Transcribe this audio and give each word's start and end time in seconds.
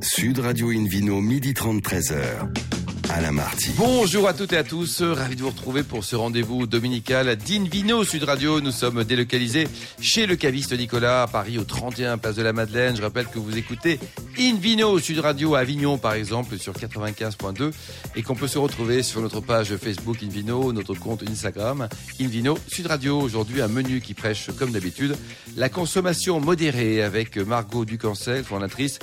Sud 0.00 0.38
Radio 0.38 0.70
Invino, 0.70 1.20
midi 1.20 1.54
30, 1.54 1.82
13h. 1.82 2.48
Alain 3.10 3.32
Marty. 3.32 3.70
Bonjour 3.76 4.28
à 4.28 4.34
toutes 4.34 4.52
et 4.52 4.58
à 4.58 4.64
tous, 4.64 5.02
ravi 5.02 5.34
de 5.34 5.40
vous 5.40 5.48
retrouver 5.48 5.82
pour 5.82 6.04
ce 6.04 6.14
rendez-vous 6.14 6.66
dominical 6.66 7.36
d'Invino 7.36 8.04
Sud 8.04 8.24
Radio. 8.24 8.60
Nous 8.60 8.70
sommes 8.70 9.02
délocalisés 9.02 9.66
chez 9.98 10.26
le 10.26 10.36
caviste 10.36 10.76
Nicolas 10.76 11.22
à 11.22 11.26
Paris 11.26 11.58
au 11.58 11.64
31 11.64 12.18
Place 12.18 12.36
de 12.36 12.42
la 12.42 12.52
Madeleine. 12.52 12.96
Je 12.96 13.02
rappelle 13.02 13.26
que 13.26 13.38
vous 13.38 13.56
écoutez 13.56 13.98
Invino 14.38 14.98
Sud 14.98 15.20
Radio 15.20 15.54
à 15.54 15.60
Avignon 15.60 15.96
par 15.96 16.12
exemple 16.12 16.58
sur 16.58 16.74
95.2 16.74 17.72
et 18.14 18.22
qu'on 18.22 18.34
peut 18.34 18.46
se 18.46 18.58
retrouver 18.58 19.02
sur 19.02 19.22
notre 19.22 19.40
page 19.40 19.74
Facebook 19.76 20.22
Invino, 20.22 20.72
notre 20.72 20.94
compte 20.94 21.22
Instagram 21.28 21.88
Invino 22.20 22.58
Sud 22.68 22.88
Radio. 22.88 23.18
Aujourd'hui 23.20 23.62
un 23.62 23.68
menu 23.68 24.02
qui 24.02 24.12
prêche 24.12 24.50
comme 24.58 24.72
d'habitude 24.72 25.16
la 25.56 25.70
consommation 25.70 26.40
modérée 26.40 27.02
avec 27.02 27.38
Margot 27.38 27.86
Ducancel, 27.86 28.44
fondatrice 28.44 28.98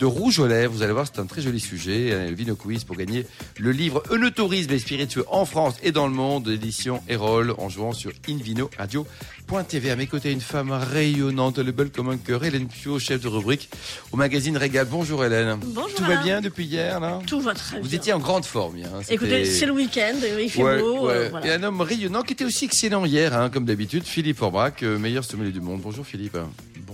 de 0.00 0.06
rouge 0.06 0.38
au 0.38 0.46
lèvres. 0.46 0.72
Vous 0.72 0.82
allez 0.82 0.92
voir, 0.92 1.06
c'est 1.06 1.20
un 1.20 1.26
très 1.26 1.42
joli 1.42 1.60
sujet. 1.60 2.12
Un 2.14 2.32
vino 2.32 2.56
quiz 2.56 2.84
pour 2.84 2.96
gagner 2.96 3.26
le 3.58 3.70
livre 3.70 4.02
Eunotourisme 4.10 4.72
et 4.72 4.78
spiritueux 4.78 5.24
en 5.30 5.44
France 5.44 5.74
et 5.82 5.92
dans 5.92 6.06
le 6.06 6.12
monde, 6.14 6.48
édition 6.48 7.02
Erol, 7.08 7.54
en 7.58 7.68
jouant 7.68 7.92
sur 7.92 8.10
invinoradio.tv. 8.28 9.90
À 9.90 9.96
mes 9.96 10.06
côtés, 10.06 10.32
une 10.32 10.40
femme 10.40 10.70
rayonnante, 10.72 11.58
elle 11.58 11.68
est 11.68 11.72
belle 11.72 11.90
comme 11.90 12.08
un 12.08 12.16
cœur. 12.16 12.44
Hélène 12.44 12.66
Pio, 12.68 12.98
chef 12.98 13.20
de 13.20 13.28
rubrique 13.28 13.68
au 14.12 14.16
magazine 14.16 14.56
Régal. 14.56 14.86
Bonjour 14.90 15.24
Hélène. 15.24 15.58
Bonjour. 15.62 15.94
Tout 15.94 16.04
va 16.04 16.16
bien 16.22 16.40
depuis 16.40 16.64
hier, 16.64 16.98
là? 17.00 17.18
Tout 17.26 17.40
va 17.40 17.52
très 17.54 17.80
Vous 17.80 17.88
bien. 17.88 17.98
étiez 17.98 18.12
en 18.12 18.18
grande 18.20 18.44
forme 18.46 18.78
hier. 18.78 18.88
hein. 18.94 19.00
Écoutez, 19.10 19.44
c'est 19.44 19.66
le 19.66 19.72
week-end, 19.72 20.14
il 20.40 20.48
fait 20.50 20.62
Ouais, 20.62 20.78
beau. 20.80 21.06
ouais. 21.08 21.12
euh, 21.14 21.28
voilà. 21.30 21.46
Et 21.46 21.50
un 21.52 21.62
homme 21.62 21.80
rayonnant 21.82 22.22
qui 22.22 22.32
était 22.32 22.44
aussi 22.44 22.64
excellent 22.64 23.04
hier, 23.04 23.36
hein, 23.36 23.50
comme 23.50 23.64
d'habitude, 23.66 24.04
Philippe 24.04 24.40
Orbrac, 24.40 24.82
euh, 24.82 24.98
meilleur 24.98 25.24
sommelier 25.24 25.50
du 25.52 25.60
monde. 25.60 25.80
Bonjour 25.82 26.06
Philippe. 26.06 26.38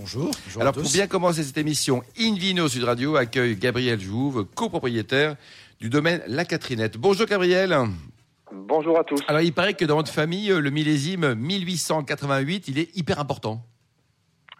Bonjour. 0.07 0.31
bonjour 0.45 0.61
Alors 0.61 0.73
pour 0.73 0.83
bien 0.83 1.05
commencer 1.05 1.43
cette 1.43 1.57
émission, 1.57 2.01
Invino 2.17 2.69
Sud 2.69 2.85
Radio 2.85 3.17
accueille 3.17 3.57
Gabriel 3.57 3.99
Jouve, 3.99 4.45
copropriétaire 4.55 5.35
du 5.81 5.89
domaine 5.89 6.21
La 6.27 6.45
Catrinette. 6.45 6.97
Bonjour 6.97 7.25
Gabriel. 7.25 7.75
Bonjour 8.53 8.97
à 8.97 9.03
tous. 9.03 9.19
Alors 9.27 9.41
il 9.41 9.51
paraît 9.51 9.73
que 9.73 9.83
dans 9.83 9.97
votre 9.97 10.13
famille, 10.13 10.47
le 10.47 10.69
millésime 10.69 11.33
1888, 11.33 12.69
il 12.69 12.79
est 12.79 12.95
hyper 12.95 13.19
important. 13.19 13.59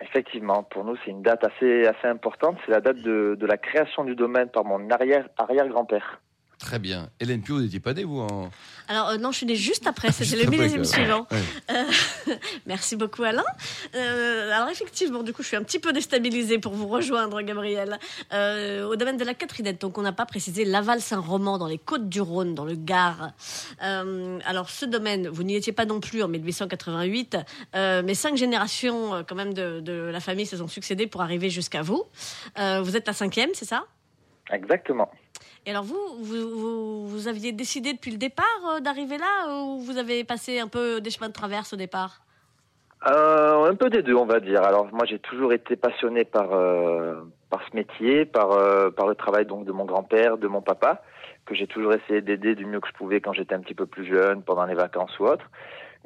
Effectivement, 0.01 0.63
pour 0.63 0.83
nous, 0.83 0.97
c'est 1.05 1.11
une 1.11 1.21
date 1.21 1.45
assez, 1.45 1.87
assez 1.87 2.07
importante. 2.07 2.57
C'est 2.65 2.71
la 2.73 2.81
date 2.81 2.97
de, 2.97 3.37
de 3.39 3.45
la 3.45 3.55
création 3.55 4.03
du 4.03 4.15
domaine 4.15 4.49
par 4.49 4.65
mon 4.65 4.89
arrière, 4.89 5.29
arrière-grand-père. 5.37 6.19
Très 6.59 6.79
bien. 6.79 7.09
Hélène 7.19 7.41
Pio, 7.41 7.55
vous 7.55 7.61
n'étiez 7.61 7.79
pas 7.79 7.93
né, 7.93 8.03
vous 8.03 8.19
en... 8.19 8.49
Alors, 8.87 9.09
euh, 9.09 9.17
non, 9.17 9.31
je 9.31 9.37
suis 9.37 9.45
née 9.45 9.55
juste 9.55 9.85
après, 9.85 10.11
c'était 10.11 10.25
Juste 10.25 10.45
le 10.45 10.49
millésime 10.49 10.85
suivant. 10.85 11.27
Ouais. 11.29 11.37
Euh, 11.71 12.33
merci 12.65 12.95
beaucoup, 12.95 13.23
Alain. 13.23 13.43
Euh, 13.93 14.51
alors, 14.51 14.69
effectivement, 14.69 15.21
du 15.21 15.33
coup, 15.33 15.43
je 15.43 15.49
suis 15.49 15.55
un 15.55 15.63
petit 15.63 15.77
peu 15.77 15.93
déstabilisée 15.93 16.57
pour 16.57 16.73
vous 16.73 16.87
rejoindre, 16.87 17.39
Gabriel. 17.41 17.99
Euh, 18.33 18.87
au 18.87 18.95
domaine 18.95 19.17
de 19.17 19.23
la 19.23 19.35
Catrinette, 19.35 19.81
donc 19.81 19.99
on 19.99 20.01
n'a 20.01 20.13
pas 20.13 20.25
précisé 20.25 20.65
Laval-Saint-Roman, 20.65 21.59
dans 21.59 21.67
les 21.67 21.77
Côtes-du-Rhône, 21.77 22.55
dans 22.55 22.65
le 22.65 22.75
Gard. 22.75 23.33
Euh, 23.83 24.39
alors, 24.45 24.69
ce 24.71 24.85
domaine, 24.85 25.27
vous 25.27 25.43
n'y 25.43 25.55
étiez 25.55 25.73
pas 25.73 25.85
non 25.85 25.99
plus 25.99 26.23
en 26.23 26.27
1888, 26.27 27.37
euh, 27.75 28.01
mais 28.03 28.15
cinq 28.15 28.35
générations, 28.35 29.23
quand 29.27 29.35
même, 29.35 29.53
de, 29.53 29.79
de 29.79 29.93
la 29.93 30.19
famille 30.19 30.47
se 30.47 30.57
sont 30.57 30.67
succédées 30.67 31.07
pour 31.07 31.21
arriver 31.21 31.51
jusqu'à 31.51 31.83
vous. 31.83 32.05
Euh, 32.57 32.81
vous 32.81 32.97
êtes 32.97 33.05
la 33.05 33.13
cinquième, 33.13 33.51
c'est 33.53 33.65
ça? 33.65 33.85
Exactement. 34.51 35.11
Et 35.67 35.71
alors 35.71 35.83
vous, 35.83 35.99
vous, 36.21 37.05
vous, 37.05 37.27
aviez 37.27 37.51
décidé 37.51 37.91
depuis 37.91 38.11
le 38.11 38.17
départ 38.17 38.45
euh, 38.69 38.79
d'arriver 38.79 39.17
là 39.17 39.53
ou 39.53 39.79
vous 39.79 39.97
avez 39.97 40.23
passé 40.23 40.61
un 40.61 40.69
peu 40.69 41.01
des 41.01 41.09
chemins 41.09 41.27
de 41.27 41.33
traverse 41.33 41.73
au 41.73 41.75
départ 41.75 42.21
Euh, 43.05 43.69
un 43.69 43.75
peu 43.75 43.89
des 43.89 44.01
deux, 44.01 44.15
on 44.15 44.25
va 44.25 44.39
dire. 44.39 44.63
Alors 44.63 44.87
moi, 44.93 45.05
j'ai 45.05 45.19
toujours 45.19 45.51
été 45.51 45.75
passionné 45.75 46.23
par 46.23 46.53
euh, 46.53 47.15
par 47.49 47.61
ce 47.69 47.75
métier, 47.75 48.25
par 48.25 48.49
par 48.93 49.07
le 49.07 49.15
travail 49.15 49.45
donc 49.45 49.65
de 49.65 49.73
mon 49.73 49.83
grand-père, 49.83 50.37
de 50.37 50.47
mon 50.47 50.61
papa, 50.61 51.01
que 51.45 51.53
j'ai 51.53 51.67
toujours 51.67 51.93
essayé 51.93 52.21
d'aider 52.21 52.55
du 52.55 52.65
mieux 52.65 52.79
que 52.79 52.87
je 52.87 52.93
pouvais 52.93 53.19
quand 53.19 53.33
j'étais 53.33 53.53
un 53.53 53.59
petit 53.59 53.75
peu 53.75 53.85
plus 53.85 54.05
jeune, 54.05 54.43
pendant 54.43 54.65
les 54.65 54.73
vacances 54.73 55.19
ou 55.19 55.25
autre. 55.25 55.49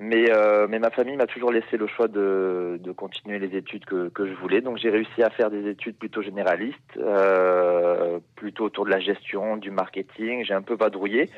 Mais 0.04 0.32
euh, 0.32 0.66
mais 0.68 0.80
ma 0.80 0.90
famille 0.90 1.16
m'a 1.16 1.28
toujours 1.28 1.52
laissé 1.52 1.78
le 1.78 1.86
choix 1.86 2.08
de 2.08 2.80
de 2.82 2.92
continuer 2.92 3.38
les 3.38 3.56
études 3.56 3.86
que 3.86 4.10
que 4.10 4.26
je 4.28 4.34
voulais. 4.34 4.60
Donc 4.62 4.78
j'ai 4.80 4.90
réussi 4.90 5.22
à 5.22 5.30
faire 5.30 5.52
des 5.52 5.70
études 5.70 5.96
plutôt 5.96 6.24
généralistes, 6.24 6.98
euh, 6.98 8.20
plutôt 8.36 8.64
autour 8.66 8.86
de 8.86 8.90
la 8.90 9.00
gestion, 9.00 9.58
du 9.58 9.70
marketing. 9.70 10.44
J'ai 10.44 10.56
un 10.56 10.64
peu 10.64 10.74
vadrouillé 10.76 11.30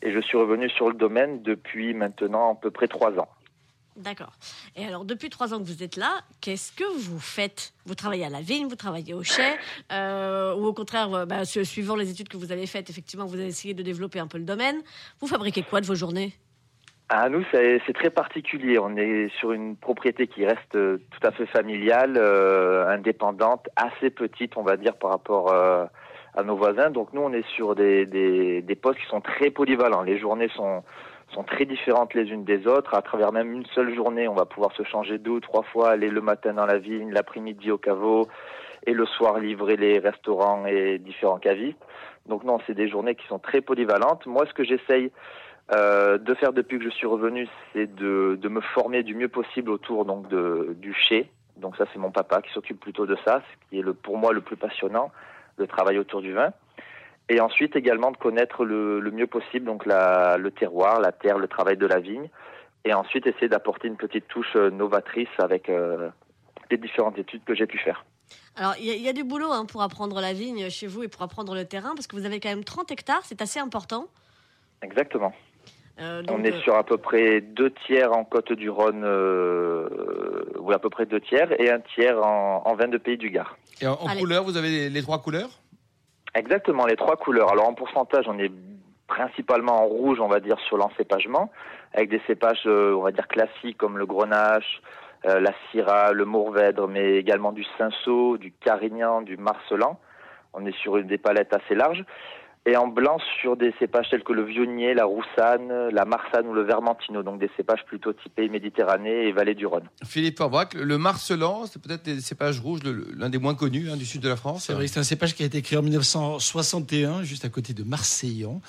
et 0.00 0.12
je 0.12 0.20
suis 0.20 0.38
revenu 0.38 0.70
sur 0.70 0.88
le 0.88 0.94
domaine 0.94 1.42
depuis 1.42 1.92
maintenant 1.92 2.52
à 2.52 2.54
peu 2.54 2.70
près 2.70 2.88
trois 2.88 3.12
ans. 3.18 3.28
D'accord. 3.96 4.32
Et 4.76 4.86
alors 4.86 5.04
depuis 5.04 5.28
trois 5.28 5.52
ans 5.52 5.58
que 5.58 5.64
vous 5.64 5.82
êtes 5.82 5.96
là, 5.96 6.12
qu'est-ce 6.40 6.72
que 6.72 6.84
vous 6.98 7.18
faites? 7.20 7.74
Vous 7.84 7.94
travaillez 7.94 8.24
à 8.24 8.30
la 8.30 8.40
vigne, 8.40 8.66
vous 8.66 8.76
travaillez 8.76 9.12
au 9.12 9.22
chai, 9.22 9.56
euh, 9.92 10.54
ou 10.54 10.64
au 10.66 10.72
contraire, 10.72 11.26
bah, 11.26 11.44
su- 11.44 11.64
suivant 11.66 11.96
les 11.96 12.10
études 12.10 12.28
que 12.28 12.36
vous 12.38 12.52
avez 12.52 12.66
faites, 12.66 12.88
effectivement, 12.90 13.24
vous 13.26 13.36
avez 13.36 13.46
essayé 13.46 13.74
de 13.74 13.82
développer 13.82 14.20
un 14.20 14.26
peu 14.26 14.36
le 14.38 14.44
domaine. 14.44 14.76
Vous 15.20 15.26
fabriquez 15.26 15.62
quoi 15.62 15.80
de 15.82 15.86
vos 15.86 15.94
journées? 15.94 16.32
Ah, 17.08 17.28
nous, 17.28 17.44
c'est 17.52 17.80
c'est 17.86 17.92
très 17.92 18.10
particulier. 18.10 18.80
On 18.80 18.96
est 18.96 19.28
sur 19.38 19.52
une 19.52 19.76
propriété 19.76 20.26
qui 20.26 20.44
reste 20.44 20.74
euh, 20.74 20.98
tout 21.12 21.24
à 21.24 21.30
fait 21.30 21.46
familiale, 21.46 22.16
euh, 22.16 22.88
indépendante, 22.88 23.68
assez 23.76 24.10
petite, 24.10 24.56
on 24.56 24.62
va 24.64 24.76
dire, 24.76 24.96
par 24.96 25.10
rapport 25.10 25.52
euh, 25.52 25.84
à 26.34 26.42
nos 26.42 26.56
voisins. 26.56 26.90
Donc 26.90 27.12
nous, 27.12 27.22
on 27.22 27.32
est 27.32 27.46
sur 27.54 27.76
des, 27.76 28.06
des, 28.06 28.60
des 28.60 28.74
postes 28.74 28.98
qui 28.98 29.06
sont 29.06 29.20
très 29.20 29.50
polyvalents. 29.50 30.02
Les 30.02 30.18
journées 30.18 30.48
sont, 30.56 30.82
sont 31.32 31.44
très 31.44 31.64
différentes 31.64 32.12
les 32.14 32.28
unes 32.28 32.44
des 32.44 32.66
autres. 32.66 32.92
À 32.94 33.02
travers 33.02 33.30
même 33.30 33.52
une 33.52 33.66
seule 33.66 33.94
journée, 33.94 34.26
on 34.26 34.34
va 34.34 34.44
pouvoir 34.44 34.72
se 34.72 34.82
changer 34.82 35.18
deux 35.18 35.30
ou 35.30 35.40
trois 35.40 35.62
fois, 35.62 35.90
aller 35.90 36.08
le 36.08 36.20
matin 36.20 36.54
dans 36.54 36.66
la 36.66 36.78
vigne, 36.78 37.12
l'après-midi 37.12 37.70
au 37.70 37.78
caveau, 37.78 38.26
et 38.84 38.92
le 38.92 39.06
soir 39.06 39.38
livrer 39.38 39.76
les 39.76 40.00
restaurants 40.00 40.66
et 40.66 40.98
différents 40.98 41.38
cavistes. 41.38 41.78
Donc 42.26 42.42
non, 42.42 42.58
c'est 42.66 42.74
des 42.74 42.88
journées 42.88 43.14
qui 43.14 43.26
sont 43.28 43.38
très 43.38 43.60
polyvalentes. 43.60 44.26
Moi, 44.26 44.44
ce 44.46 44.54
que 44.54 44.64
j'essaye 44.64 45.12
euh, 45.72 46.18
de 46.18 46.34
faire 46.34 46.52
depuis 46.52 46.78
que 46.78 46.84
je 46.84 46.90
suis 46.90 47.06
revenu, 47.06 47.48
c'est 47.72 47.92
de, 47.94 48.38
de 48.40 48.48
me 48.48 48.60
former 48.60 49.02
du 49.02 49.14
mieux 49.14 49.28
possible 49.28 49.70
autour 49.70 50.04
donc 50.04 50.28
de, 50.28 50.74
du 50.78 50.94
chai. 50.94 51.30
Donc 51.56 51.76
ça, 51.76 51.84
c'est 51.92 51.98
mon 51.98 52.10
papa 52.10 52.42
qui 52.42 52.52
s'occupe 52.52 52.78
plutôt 52.80 53.06
de 53.06 53.16
ça, 53.24 53.40
ce 53.40 53.68
qui 53.70 53.78
est 53.78 53.82
le, 53.82 53.94
pour 53.94 54.18
moi 54.18 54.32
le 54.32 54.40
plus 54.42 54.56
passionnant, 54.56 55.10
le 55.56 55.66
travail 55.66 55.98
autour 55.98 56.20
du 56.20 56.32
vin. 56.32 56.52
Et 57.28 57.40
ensuite 57.40 57.74
également 57.74 58.12
de 58.12 58.16
connaître 58.16 58.64
le, 58.64 59.00
le 59.00 59.10
mieux 59.10 59.26
possible 59.26 59.64
donc 59.66 59.84
la, 59.86 60.36
le 60.36 60.50
terroir, 60.52 61.00
la 61.00 61.10
terre, 61.12 61.38
le 61.38 61.48
travail 61.48 61.76
de 61.76 61.86
la 61.86 61.98
vigne. 61.98 62.28
Et 62.84 62.94
ensuite 62.94 63.26
essayer 63.26 63.48
d'apporter 63.48 63.88
une 63.88 63.96
petite 63.96 64.28
touche 64.28 64.54
euh, 64.54 64.70
novatrice 64.70 65.28
avec 65.38 65.68
euh, 65.68 66.08
les 66.70 66.76
différentes 66.76 67.18
études 67.18 67.42
que 67.44 67.54
j'ai 67.54 67.66
pu 67.66 67.78
faire. 67.78 68.04
Alors 68.54 68.74
il 68.78 68.84
y, 68.86 68.90
a- 68.90 68.94
il 68.94 69.02
y 69.02 69.08
a 69.08 69.12
du 69.12 69.24
boulot 69.24 69.50
hein, 69.50 69.64
pour 69.66 69.82
apprendre 69.82 70.20
la 70.20 70.32
vigne 70.32 70.70
chez 70.70 70.86
vous 70.86 71.02
et 71.02 71.08
pour 71.08 71.22
apprendre 71.22 71.54
le 71.56 71.64
terrain, 71.64 71.94
parce 71.96 72.06
que 72.06 72.14
vous 72.14 72.26
avez 72.26 72.38
quand 72.38 72.48
même 72.48 72.62
30 72.64 72.92
hectares, 72.92 73.22
c'est 73.24 73.42
assez 73.42 73.58
important. 73.58 74.06
Exactement. 74.82 75.32
Euh, 75.98 76.22
On 76.28 76.44
est 76.44 76.52
euh, 76.52 76.60
sur 76.60 76.74
à 76.74 76.84
peu 76.84 76.98
près 76.98 77.40
deux 77.40 77.70
tiers 77.86 78.12
en 78.12 78.24
Côte 78.24 78.52
du 78.52 78.68
Rhône, 78.68 79.02
euh, 79.04 79.88
oui 80.58 80.74
à 80.74 80.78
peu 80.78 80.90
près 80.90 81.06
deux 81.06 81.20
tiers, 81.20 81.58
et 81.58 81.70
un 81.70 81.80
tiers 81.80 82.18
en, 82.18 82.62
en 82.66 82.74
vin 82.74 82.88
de 82.88 82.98
pays 82.98 83.16
du 83.16 83.30
Gard. 83.30 83.56
Et 83.80 83.86
en, 83.86 83.92
en 83.92 84.16
couleur, 84.16 84.44
vous 84.44 84.56
avez 84.58 84.68
les, 84.68 84.90
les 84.90 85.02
trois 85.02 85.20
couleurs? 85.22 85.48
Exactement, 86.34 86.84
les 86.84 86.96
trois 86.96 87.16
couleurs. 87.16 87.50
Alors 87.50 87.66
en 87.66 87.72
pourcentage, 87.72 88.26
on 88.28 88.38
est 88.38 88.52
principalement 89.06 89.82
en 89.82 89.86
rouge, 89.86 90.20
on 90.20 90.28
va 90.28 90.40
dire, 90.40 90.58
sur 90.68 90.76
l'encépagement, 90.76 91.50
avec 91.94 92.10
des 92.10 92.20
cépages, 92.26 92.66
euh, 92.66 92.94
on 92.94 93.02
va 93.02 93.12
dire, 93.12 93.26
classiques 93.28 93.78
comme 93.78 93.96
le 93.96 94.04
grenache, 94.04 94.82
euh, 95.24 95.40
la 95.40 95.52
syrah, 95.70 96.12
le 96.12 96.26
mourvèdre, 96.26 96.88
mais 96.88 97.14
également 97.14 97.52
du 97.52 97.64
cinsault, 97.78 98.36
du 98.36 98.52
carignan, 98.52 99.22
du 99.22 99.38
marcelan. 99.38 99.98
On 100.52 100.66
est 100.66 100.76
sur 100.76 100.98
une, 100.98 101.06
des 101.06 101.18
palettes 101.18 101.54
assez 101.54 101.74
larges. 101.74 102.04
Et 102.68 102.76
en 102.76 102.88
blanc 102.88 103.18
sur 103.40 103.56
des 103.56 103.72
cépages 103.78 104.10
tels 104.10 104.24
que 104.24 104.32
le 104.32 104.44
vionnier, 104.44 104.92
la 104.92 105.04
roussane, 105.04 105.88
la 105.92 106.04
marsane 106.04 106.48
ou 106.48 106.52
le 106.52 106.62
vermentino, 106.62 107.22
donc 107.22 107.38
des 107.38 107.48
cépages 107.56 107.84
plutôt 107.86 108.12
typés 108.12 108.48
Méditerranée 108.48 109.28
et 109.28 109.32
vallée 109.32 109.54
du 109.54 109.66
Rhône. 109.66 109.88
Philippe 110.04 110.40
Orbrac, 110.40 110.74
le 110.74 110.98
Marcelan, 110.98 111.66
c'est 111.66 111.80
peut-être 111.80 112.02
des 112.04 112.20
cépages 112.20 112.58
rouges, 112.58 112.80
l'un 113.16 113.30
des 113.30 113.38
moins 113.38 113.54
connus 113.54 113.88
hein, 113.88 113.96
du 113.96 114.04
sud 114.04 114.20
de 114.20 114.28
la 114.28 114.34
France. 114.34 114.64
C'est 114.64 114.72
vrai 114.72 114.86
que 114.86 114.90
c'est 114.90 114.98
un 114.98 115.04
cépage 115.04 115.36
qui 115.36 115.44
a 115.44 115.46
été 115.46 115.62
créé 115.62 115.78
en 115.78 115.82
1961, 115.82 117.22
juste 117.22 117.44
à 117.44 117.48
côté 117.50 117.72
de 117.72 117.84
Marseillan, 117.84 118.60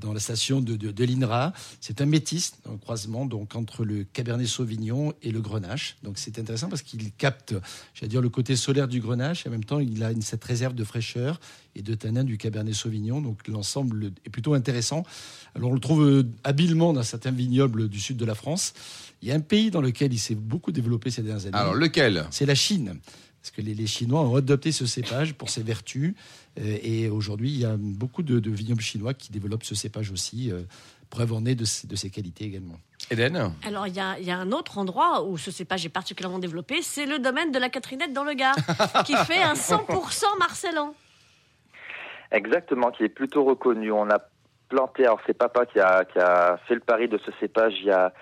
dans 0.00 0.12
la 0.12 0.18
station 0.18 0.60
de, 0.60 0.74
de, 0.74 0.90
de 0.90 1.04
l'INRA. 1.04 1.52
C'est 1.80 2.00
un 2.00 2.06
métis, 2.06 2.60
un 2.68 2.76
croisement 2.76 3.26
donc 3.26 3.54
entre 3.54 3.84
le 3.84 4.02
Cabernet 4.02 4.48
Sauvignon 4.48 5.12
et 5.22 5.30
le 5.30 5.40
Grenache. 5.40 5.98
Donc 6.02 6.18
c'est 6.18 6.40
intéressant 6.40 6.68
parce 6.68 6.82
qu'il 6.82 7.12
capte, 7.12 7.54
j'allais 7.94 8.08
dire, 8.08 8.22
le 8.22 8.28
côté 8.28 8.56
solaire 8.56 8.88
du 8.88 9.00
Grenache 9.00 9.46
et 9.46 9.48
en 9.48 9.52
même 9.52 9.64
temps 9.64 9.78
il 9.78 10.02
a 10.02 10.10
une, 10.10 10.22
cette 10.22 10.42
réserve 10.42 10.74
de 10.74 10.82
fraîcheur 10.82 11.38
et 11.76 11.82
de 11.82 11.94
tanin 11.94 12.24
du 12.24 12.38
Cabernet 12.38 12.74
Sauvignon. 12.74 13.20
Donc 13.20 13.46
l'ensemble 13.48 14.12
est 14.24 14.30
plutôt 14.30 14.54
intéressant. 14.54 15.04
Alors 15.54 15.70
on 15.70 15.74
le 15.74 15.80
trouve 15.80 16.02
euh, 16.04 16.22
habilement 16.42 16.92
dans 16.92 17.02
certains 17.02 17.30
vignobles 17.30 17.88
du 17.88 18.00
sud 18.00 18.16
de 18.16 18.24
la 18.24 18.34
France. 18.34 18.72
Il 19.22 19.28
y 19.28 19.32
a 19.32 19.34
un 19.34 19.40
pays 19.40 19.70
dans 19.70 19.80
lequel 19.80 20.12
il 20.12 20.18
s'est 20.18 20.34
beaucoup 20.34 20.72
développé 20.72 21.10
ces 21.10 21.22
dernières 21.22 21.46
années. 21.46 21.56
Alors 21.56 21.74
lequel? 21.74 22.26
C'est 22.30 22.46
la 22.46 22.54
Chine. 22.54 22.98
Parce 23.42 23.50
que 23.54 23.60
les, 23.62 23.74
les 23.74 23.86
Chinois 23.86 24.22
ont 24.22 24.34
adopté 24.34 24.72
ce 24.72 24.86
cépage 24.86 25.34
pour 25.34 25.50
ses 25.50 25.62
vertus. 25.62 26.14
euh, 26.58 26.78
et 26.82 27.08
aujourd'hui, 27.08 27.50
il 27.50 27.58
y 27.60 27.64
a 27.64 27.76
beaucoup 27.78 28.22
de, 28.24 28.40
de 28.40 28.50
vignobles 28.50 28.82
chinois 28.82 29.14
qui 29.14 29.30
développent 29.30 29.62
ce 29.64 29.74
cépage 29.76 30.10
aussi. 30.10 30.50
euh, 30.50 30.62
preuve 31.08 31.32
en 31.34 31.44
est 31.46 31.54
de, 31.54 31.64
ses- 31.64 31.86
de 31.86 31.94
ses 31.94 32.10
qualités 32.10 32.44
également. 32.46 32.80
Hélène? 33.12 33.52
Alors, 33.62 33.86
il 33.86 33.94
y 33.94 34.00
a, 34.00 34.18
il 34.18 34.26
y 34.26 34.32
a 34.32 34.38
un 34.38 34.50
autre 34.50 34.76
endroit 34.78 35.24
où 35.24 35.38
ce 35.38 35.52
cépage 35.52 35.86
est 35.86 35.88
particulièrement 35.90 36.40
développé, 36.40 36.82
c'est 36.82 37.06
le 37.06 37.20
domaine 37.20 37.52
de 37.52 37.60
la 37.60 37.68
Catrinette 37.68 38.12
dans 38.12 38.24
le 38.24 38.34
Gard, 38.34 38.56
qui 39.06 39.14
fait 39.14 39.40
un 39.40 39.54
100% 39.54 40.24
Marcellan. 40.40 40.92
Exactement, 42.32 42.90
qui 42.90 43.04
est 43.04 43.08
plutôt 43.08 43.44
reconnu. 43.44 43.92
On 43.92 44.10
a 44.10 44.18
planté, 44.68 45.04
alors 45.04 45.20
c'est 45.26 45.36
papa 45.36 45.66
qui 45.66 45.78
a, 45.80 46.04
qui 46.04 46.18
a 46.18 46.58
fait 46.66 46.74
le 46.74 46.80
pari 46.80 47.08
de 47.08 47.18
ce 47.18 47.30
cépage 47.40 47.74
il 47.80 47.86
y 47.86 47.90
a 47.90 48.12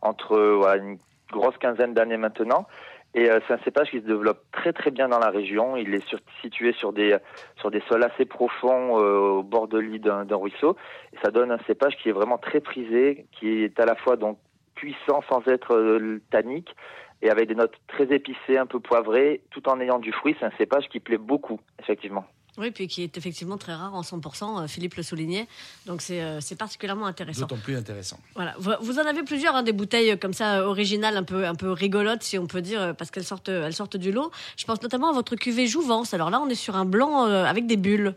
entre 0.00 0.32
une 0.78 0.98
grosse 1.30 1.56
quinzaine 1.58 1.94
d'années 1.94 2.16
maintenant. 2.16 2.66
Et 3.14 3.28
euh, 3.28 3.40
c'est 3.46 3.54
un 3.54 3.58
cépage 3.64 3.90
qui 3.90 3.98
se 3.98 4.06
développe 4.06 4.44
très 4.52 4.72
très 4.72 4.90
bien 4.90 5.08
dans 5.08 5.18
la 5.18 5.30
région. 5.30 5.76
Il 5.76 5.94
est 5.94 6.04
situé 6.42 6.72
sur 6.72 6.92
des 6.92 7.16
sur 7.56 7.70
des 7.70 7.82
sols 7.88 8.04
assez 8.04 8.24
profonds 8.24 9.00
euh, 9.00 9.18
au 9.18 9.42
bord 9.42 9.66
de 9.66 9.80
d'un 9.98 10.24
d'un 10.24 10.36
ruisseau. 10.36 10.76
Et 11.12 11.16
ça 11.22 11.30
donne 11.30 11.50
un 11.50 11.58
cépage 11.66 11.96
qui 11.96 12.08
est 12.08 12.12
vraiment 12.12 12.38
très 12.38 12.60
prisé, 12.60 13.26
qui 13.32 13.64
est 13.64 13.80
à 13.80 13.84
la 13.84 13.96
fois 13.96 14.16
donc 14.16 14.38
puissant 14.76 15.22
sans 15.28 15.46
être 15.48 15.74
euh, 15.74 16.22
tannique 16.30 16.74
et 17.22 17.30
avec 17.30 17.48
des 17.48 17.54
notes 17.54 17.74
très 17.88 18.04
épicées, 18.14 18.56
un 18.56 18.66
peu 18.66 18.80
poivrées, 18.80 19.42
tout 19.50 19.68
en 19.68 19.80
ayant 19.80 19.98
du 19.98 20.12
fruit. 20.12 20.36
C'est 20.38 20.46
un 20.46 20.52
cépage 20.56 20.88
qui 20.88 21.00
plaît 21.00 21.18
beaucoup, 21.18 21.60
effectivement. 21.80 22.24
Oui, 22.60 22.70
puis 22.70 22.86
qui 22.86 23.02
est 23.02 23.16
effectivement 23.16 23.56
très 23.56 23.74
rare 23.74 23.94
en 23.94 24.02
100%, 24.02 24.62
euh, 24.62 24.66
Philippe 24.68 24.94
le 24.96 25.02
soulignait. 25.02 25.46
Donc 25.86 26.02
c'est 26.02 26.20
euh, 26.20 26.40
c'est 26.40 26.58
particulièrement 26.58 27.06
intéressant. 27.06 27.46
D'autant 27.46 27.60
plus 27.62 27.76
intéressant. 27.76 28.18
Voilà. 28.34 28.54
Vous, 28.58 28.98
en 28.98 29.06
avez 29.06 29.22
plusieurs, 29.22 29.56
hein, 29.56 29.62
des 29.62 29.72
bouteilles 29.72 30.18
comme 30.18 30.34
ça 30.34 30.60
euh, 30.60 30.66
originales, 30.66 31.16
un 31.16 31.22
peu, 31.22 31.46
un 31.46 31.54
peu 31.54 31.70
rigolotes, 31.72 32.22
si 32.22 32.38
on 32.38 32.46
peut 32.46 32.60
dire, 32.60 32.80
euh, 32.80 32.92
parce 32.92 33.10
qu'elles 33.10 33.24
sortent, 33.24 33.48
elles 33.48 33.72
sortent 33.72 33.96
du 33.96 34.12
lot. 34.12 34.30
Je 34.56 34.64
pense 34.66 34.82
notamment 34.82 35.08
à 35.08 35.12
votre 35.12 35.36
cuvée 35.36 35.66
Jouvence. 35.66 36.14
Alors 36.14 36.30
là, 36.30 36.40
on 36.40 36.48
est 36.48 36.54
sur 36.54 36.76
un 36.76 36.84
blanc 36.84 37.26
euh, 37.26 37.44
avec 37.44 37.66
des 37.66 37.76
bulles. 37.76 38.14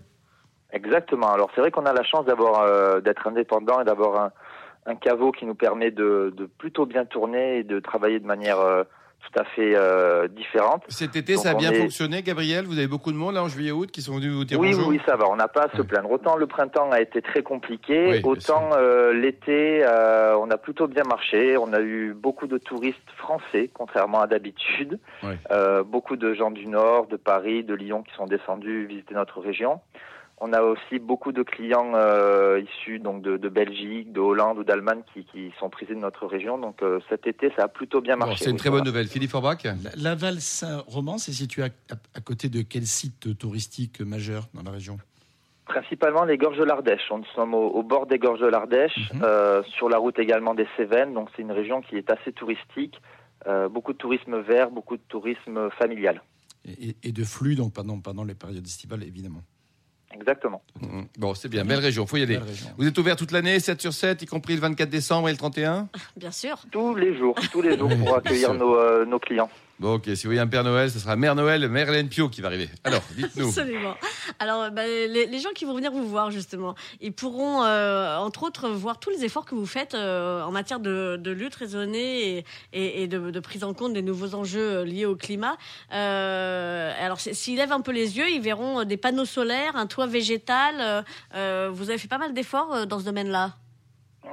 Exactement. 0.72 1.32
Alors 1.32 1.50
c'est 1.54 1.62
vrai 1.62 1.72
qu'on 1.72 1.86
a 1.86 1.94
la 1.94 2.04
chance 2.04 2.26
d'avoir 2.26 2.62
euh, 2.62 3.00
d'être 3.00 3.28
indépendant 3.28 3.80
et 3.80 3.86
d'avoir 3.86 4.26
un, 4.26 4.32
un 4.88 4.96
caveau 4.96 5.32
qui 5.32 5.46
nous 5.46 5.56
permet 5.56 5.92
de, 5.92 6.34
de 6.36 6.46
plutôt 6.46 6.86
bien 6.86 7.06
tourner 7.06 7.60
et 7.60 7.64
de 7.64 7.80
travailler 7.80 8.20
de 8.20 8.26
manière 8.26 8.60
euh, 8.60 8.84
tout 9.32 9.40
à 9.40 9.44
fait 9.46 9.74
euh, 9.76 10.28
différente. 10.28 10.84
Cet 10.90 11.16
été, 11.16 11.34
Donc, 11.36 11.44
ça 11.44 11.52
a 11.52 11.54
bien 11.56 11.72
est- 11.72 11.80
fonctionné, 11.80 12.22
Gabriel? 12.22 12.66
Vous 12.66 12.78
avez 12.78 12.88
beaucoup 12.88 13.12
de 13.12 13.18
monde 13.18 13.36
là 13.36 13.44
en 13.44 13.48
juillet-août 13.48 13.90
qui 13.92 14.02
sont 14.02 14.16
venus 14.18 14.32
vous 14.34 14.44
dire 14.46 14.60
Oui, 14.60 14.68
oui, 14.70 14.74
bonjour? 14.76 14.90
oui, 14.90 15.02
ça 15.06 15.16
va. 15.16 15.26
On 15.30 15.36
n'a 15.36 15.48
pas 15.48 15.64
à 15.64 15.70
se 15.72 15.78
Ouais. 15.82 15.88
plaindre. 15.88 16.12
Autant 16.12 16.36
le 16.36 16.46
printemps 16.46 16.92
a 16.92 17.00
été 17.02 17.22
très 17.22 17.42
compliqué, 17.44 18.08
Oui, 18.08 18.22
autant 18.24 18.70
euh, 18.74 19.14
l'été, 19.14 19.84
euh, 19.84 20.36
on 20.38 20.50
a 20.52 20.58
plutôt 20.58 20.88
bien 20.88 21.04
marché. 21.04 21.58
On 21.58 21.74
a 21.74 21.80
eu 21.82 22.14
beaucoup 22.14 22.48
de 22.48 22.58
touristes 22.58 23.00
français, 23.18 23.70
contrairement 23.74 24.22
à 24.22 24.28
d'habitude. 24.28 25.00
Ouais. 25.24 25.38
Euh, 25.52 25.84
beaucoup 25.84 26.16
de 26.16 26.34
gens 26.34 26.52
du 26.52 26.68
Nord, 26.68 27.08
de 27.08 27.18
Paris, 27.18 27.64
de 27.64 27.74
Lyon 27.74 28.04
qui 28.04 28.14
sont 28.16 28.26
descendus 28.26 28.86
visiter 28.86 29.14
notre 29.16 29.40
région. 29.40 29.80
On 30.40 30.52
a 30.52 30.62
aussi 30.62 31.00
beaucoup 31.00 31.32
de 31.32 31.42
clients 31.44 31.94
euh, 31.96 32.60
issus 32.60 33.00
donc 33.00 33.22
de, 33.22 33.38
de 33.38 33.50
Belgique, 33.50 34.12
de 34.12 34.20
Hollande 34.20 34.58
ou 34.58 34.64
d'Allemagne 34.64 35.02
qui, 35.14 35.24
qui 35.26 35.54
sont 35.60 35.70
prisés 35.70 35.94
de 35.96 36.00
notre 36.00 36.26
région. 36.26 36.58
Donc 36.58 36.82
euh, 36.82 37.00
cet 37.08 37.28
été, 37.28 37.52
ça 37.56 37.64
a 37.64 37.68
plutôt 37.68 38.02
bien 38.02 38.18
Bon, 38.18 38.26
marché. 38.26 38.44
C'est 38.46 38.50
une 38.50 38.58
très 38.58 38.70
bonne 38.70 38.84
nouvelle. 38.84 39.08
Philippe 39.08 39.30
Forbach? 39.32 39.64
La- 39.64 39.72
Laval 39.96 40.42
Saint-Roman, 40.42 41.18
c'est 41.18 41.32
situé 41.32 41.64
à, 41.64 41.68
à- 41.92 41.96
à 42.16 42.20
côté 42.22 42.50
de 42.50 42.62
quel 42.62 42.86
site 42.86 43.38
touristique 43.38 44.02
majeur 44.02 44.48
dans 44.54 44.64
la 44.64 44.72
région? 44.72 44.98
Principalement 45.66 46.26
les 46.26 46.38
gorges 46.38 46.58
de 46.58 46.64
l'Ardèche. 46.66 47.10
Nous 47.10 47.24
sommes 47.36 47.54
au, 47.54 47.68
au 47.70 47.84
bord 47.84 48.06
des 48.06 48.20
gorges 48.20 48.42
de 48.42 48.48
l'Ardèche, 48.48 48.98
Mhm. 49.14 49.22
euh, 49.24 49.64
sur 49.78 49.88
la 49.88 49.98
route 49.98 50.20
également 50.20 50.56
des 50.56 50.68
Cévennes. 50.76 51.14
Donc 51.14 51.30
c'est 51.36 51.42
une 51.42 51.54
région 51.54 51.82
qui 51.82 51.96
est 51.96 52.10
assez 52.12 52.34
touristique. 52.34 53.00
Euh, 53.48 53.70
beaucoup 53.70 53.94
de 53.94 53.98
tourisme 53.98 54.40
vert, 54.42 54.72
beaucoup 54.72 54.98
de 54.98 55.02
tourisme 55.08 55.70
familial. 55.80 56.22
et, 56.66 56.90
et- 56.90 56.96
et 57.04 57.12
de 57.14 57.24
flux 57.24 57.56
donc 57.56 57.74
pendant, 57.74 58.00
pendant 58.00 58.24
les 58.26 58.36
périodes 58.36 58.66
estivales, 58.66 59.04
évidemment. 59.04 59.42
Exactement. 60.14 60.62
Mhm. 60.82 61.08
Bon, 61.18 61.34
c'est 61.34 61.50
bien. 61.50 61.66
Belle 61.66 61.80
région, 61.80 62.06
faut 62.06 62.18
y 62.18 62.24
aller. 62.24 62.40
Vous 62.78 62.88
êtes 62.88 62.98
ouvert 62.98 63.16
toute 63.16 63.32
l'année, 63.32 63.60
7 63.60 63.82
sur 63.82 63.94
7, 63.94 64.22
y 64.22 64.26
compris 64.26 64.56
le 64.56 64.62
24 64.62 64.90
décembre 64.90 65.30
et 65.30 65.32
le 65.32 65.38
31 65.38 65.90
Bien 66.16 66.32
sûr. 66.32 66.60
Tous 66.72 66.96
les 66.96 67.18
jours, 67.18 67.36
tous 67.52 67.62
les 67.62 67.78
jours 67.78 67.90
pour 68.06 68.16
accueillir 68.16 68.54
nos, 68.54 68.76
euh, 68.76 69.06
nos 69.06 69.20
clients. 69.20 69.50
Bon, 69.80 69.96
ok. 69.96 70.04
Si 70.06 70.24
vous 70.24 70.30
voyez 70.30 70.40
un 70.40 70.48
Père 70.48 70.64
Noël, 70.64 70.92
ce 70.92 71.00
sera 71.00 71.16
Mère 71.16 71.36
Noël, 71.36 71.68
Mère 71.68 71.90
Hélène 71.90 72.08
Pio 72.08 72.30
qui 72.30 72.42
va 72.42 72.48
arriver. 72.48 72.70
Alors, 72.84 73.02
dites-nous. 73.18 73.48
Absolument. 73.48 73.96
Alors, 74.40 74.62
euh, 74.64 74.70
bah, 74.70 74.86
les, 74.86 75.40
gens 75.40 75.50
qui 75.56 75.66
vont 75.66 75.74
venir 75.74 75.92
vous 75.92 76.08
voir, 76.08 76.30
justement, 76.30 76.76
ils 77.02 77.12
pourront, 77.12 77.64
euh, 77.64 78.18
entre 78.18 78.44
autres, 78.44 78.70
voir 78.70 79.00
tous 79.00 79.10
les 79.10 79.26
efforts 79.26 79.46
que 79.46 79.56
vous 79.56 79.66
faites 79.66 79.96
euh, 79.96 80.44
en 80.44 80.52
matière 80.52 80.80
de, 80.80 81.20
lutte 81.26 81.56
raisonnée 81.56 82.46
et, 82.72 83.08
de, 83.08 83.40
prise 83.40 83.64
en 83.64 83.74
compte 83.74 83.94
des 83.94 84.04
nouveaux 84.04 84.36
enjeux 84.36 84.84
liés 84.84 85.06
au 85.06 85.16
climat. 85.16 85.58
Alors, 85.90 87.20
s'ils 87.20 87.58
lèvent 87.58 87.72
un 87.72 87.82
peu 87.82 87.92
les 87.92 88.18
yeux, 88.18 88.30
ils 88.30 88.42
verront 88.42 88.84
des 88.84 88.98
panneaux 88.98 89.26
solaires, 89.26 89.76
un 89.76 89.88
toit 89.88 90.08
végétal. 90.08 91.04
vous 91.34 91.90
avez 91.90 91.98
fait 91.98 92.08
pas 92.08 92.20
mal 92.20 92.34
d'efforts 92.34 92.86
dans 92.86 93.00
ce 93.00 93.06
domaine-là. 93.06 93.56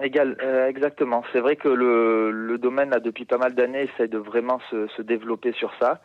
Égal, 0.02 0.36
euh, 0.42 0.68
exactement. 0.68 1.24
C'est 1.32 1.40
vrai 1.40 1.56
que 1.56 1.68
le, 1.68 2.56
domaine, 2.58 2.90
là, 2.90 3.00
depuis 3.00 3.24
pas 3.24 3.38
mal 3.38 3.54
d'années, 3.54 3.82
essaie 3.82 4.08
de 4.08 4.18
vraiment 4.18 4.60
se, 4.70 5.02
développer 5.02 5.52
sur 5.52 5.72
ça. 5.80 6.00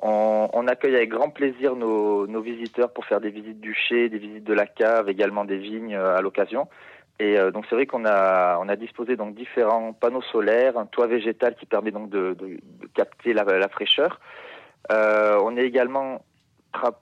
On, 0.00 0.66
accueille 0.66 0.96
avec 0.96 1.10
grand 1.10 1.30
plaisir 1.30 1.76
nos, 1.76 2.40
visiteurs 2.40 2.92
pour 2.92 3.04
faire 3.04 3.20
des 3.20 3.30
visites 3.30 3.60
du 3.60 3.74
chai, 3.74 4.08
des 4.08 4.18
visites 4.18 4.44
de 4.44 4.54
la 4.54 4.66
cave, 4.66 5.08
également 5.08 5.44
des 5.44 5.58
vignes 5.58 5.94
euh, 5.94 6.16
à 6.16 6.20
l'occasion. 6.20 6.68
Et 7.20 7.38
euh, 7.38 7.50
donc 7.50 7.64
c'est 7.68 7.74
vrai 7.74 7.86
qu'on 7.86 8.04
a, 8.04 8.60
a 8.60 8.76
disposé 8.76 9.16
donc 9.16 9.34
différents 9.34 9.92
panneaux 9.92 10.22
solaires, 10.22 10.78
un 10.78 10.86
toit 10.86 11.06
végétal 11.06 11.54
qui 11.54 11.66
permet 11.66 11.90
donc 11.90 12.10
de, 12.10 12.36
capter 12.94 13.32
la, 13.32 13.68
fraîcheur. 13.68 14.20
On 14.90 15.56
est 15.56 15.64
également 15.64 16.24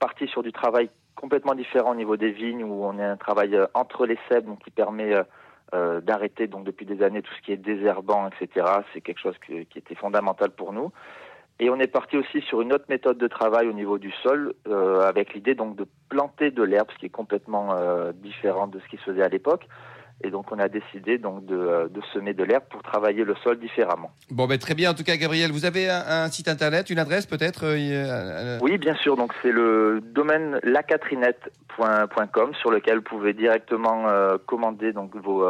parti 0.00 0.26
sur 0.29 0.43
du 0.43 0.52
travail 0.52 0.90
complètement 1.14 1.55
différent 1.55 1.93
au 1.93 1.96
niveau 1.96 2.17
des 2.17 2.31
vignes, 2.31 2.64
où 2.64 2.84
on 2.84 2.99
est 2.99 3.05
un 3.05 3.17
travail 3.17 3.58
entre 3.75 4.06
les 4.06 4.19
cèpes, 4.29 4.46
qui 4.64 4.70
permet 4.70 5.14
euh, 5.74 6.00
d'arrêter 6.00 6.46
donc 6.46 6.64
depuis 6.64 6.86
des 6.86 7.02
années 7.02 7.22
tout 7.22 7.32
ce 7.34 7.42
qui 7.42 7.52
est 7.52 7.56
désherbant, 7.56 8.28
etc. 8.28 8.66
C'est 8.92 9.00
quelque 9.00 9.20
chose 9.20 9.36
qui 9.46 9.66
était 9.76 9.94
fondamental 9.94 10.50
pour 10.50 10.72
nous. 10.72 10.92
Et 11.62 11.70
on 11.70 11.78
est 11.78 11.86
parti 11.86 12.16
aussi 12.16 12.40
sur 12.40 12.60
une 12.60 12.72
autre 12.72 12.86
méthode 12.88 13.19
de 13.19 13.28
travail 13.28 13.69
au 13.69 13.72
niveau 13.72 13.98
du 13.98 14.10
sol, 14.22 14.54
euh, 14.66 15.02
avec 15.02 15.32
l'idée 15.34 15.54
donc 15.54 15.76
de 15.76 15.86
planter 16.08 16.50
de 16.50 16.62
l'herbe, 16.62 16.88
ce 16.92 16.98
qui 16.98 17.06
est 17.06 17.10
complètement 17.10 17.76
euh, 17.76 18.12
différent 18.12 18.66
de 18.66 18.80
ce 18.80 18.88
qui 18.88 18.96
se 18.96 19.04
faisait 19.04 19.22
à 19.22 19.28
l'époque. 19.28 19.69
Et 20.24 20.30
donc 20.30 20.52
on 20.52 20.58
a 20.58 20.69
décidé 20.69 21.19
donc 21.19 21.44
de, 21.46 21.56
euh, 21.56 21.88
de 21.88 22.00
semer 22.12 22.34
de 22.34 22.44
l'herbe 22.44 22.64
pour 22.70 22.82
travailler 22.82 23.24
le 23.24 23.34
sol 23.42 23.58
différemment. 23.58 24.10
Bon, 24.30 24.46
ben, 24.46 24.58
très 24.58 24.74
bien. 24.74 24.90
En 24.90 24.94
tout 24.94 25.04
cas, 25.04 25.16
Gabriel, 25.16 25.50
vous 25.50 25.64
avez 25.64 25.88
un, 25.90 26.02
un 26.06 26.28
site 26.28 26.48
internet, 26.48 26.90
une 26.90 26.98
adresse 26.98 27.26
peut-être 27.26 27.64
euh, 27.64 27.76
euh, 27.76 28.58
Oui, 28.62 28.78
bien 28.78 28.94
sûr. 28.94 29.16
Donc 29.16 29.32
c'est 29.42 29.52
le 29.52 30.00
domaine 30.00 30.60
lacatrinette.com 30.62 32.54
sur 32.54 32.70
lequel 32.70 32.96
vous 32.96 33.02
pouvez 33.02 33.32
directement 33.32 34.08
euh, 34.08 34.36
commander 34.46 34.92
donc 34.92 35.16
vos 35.16 35.44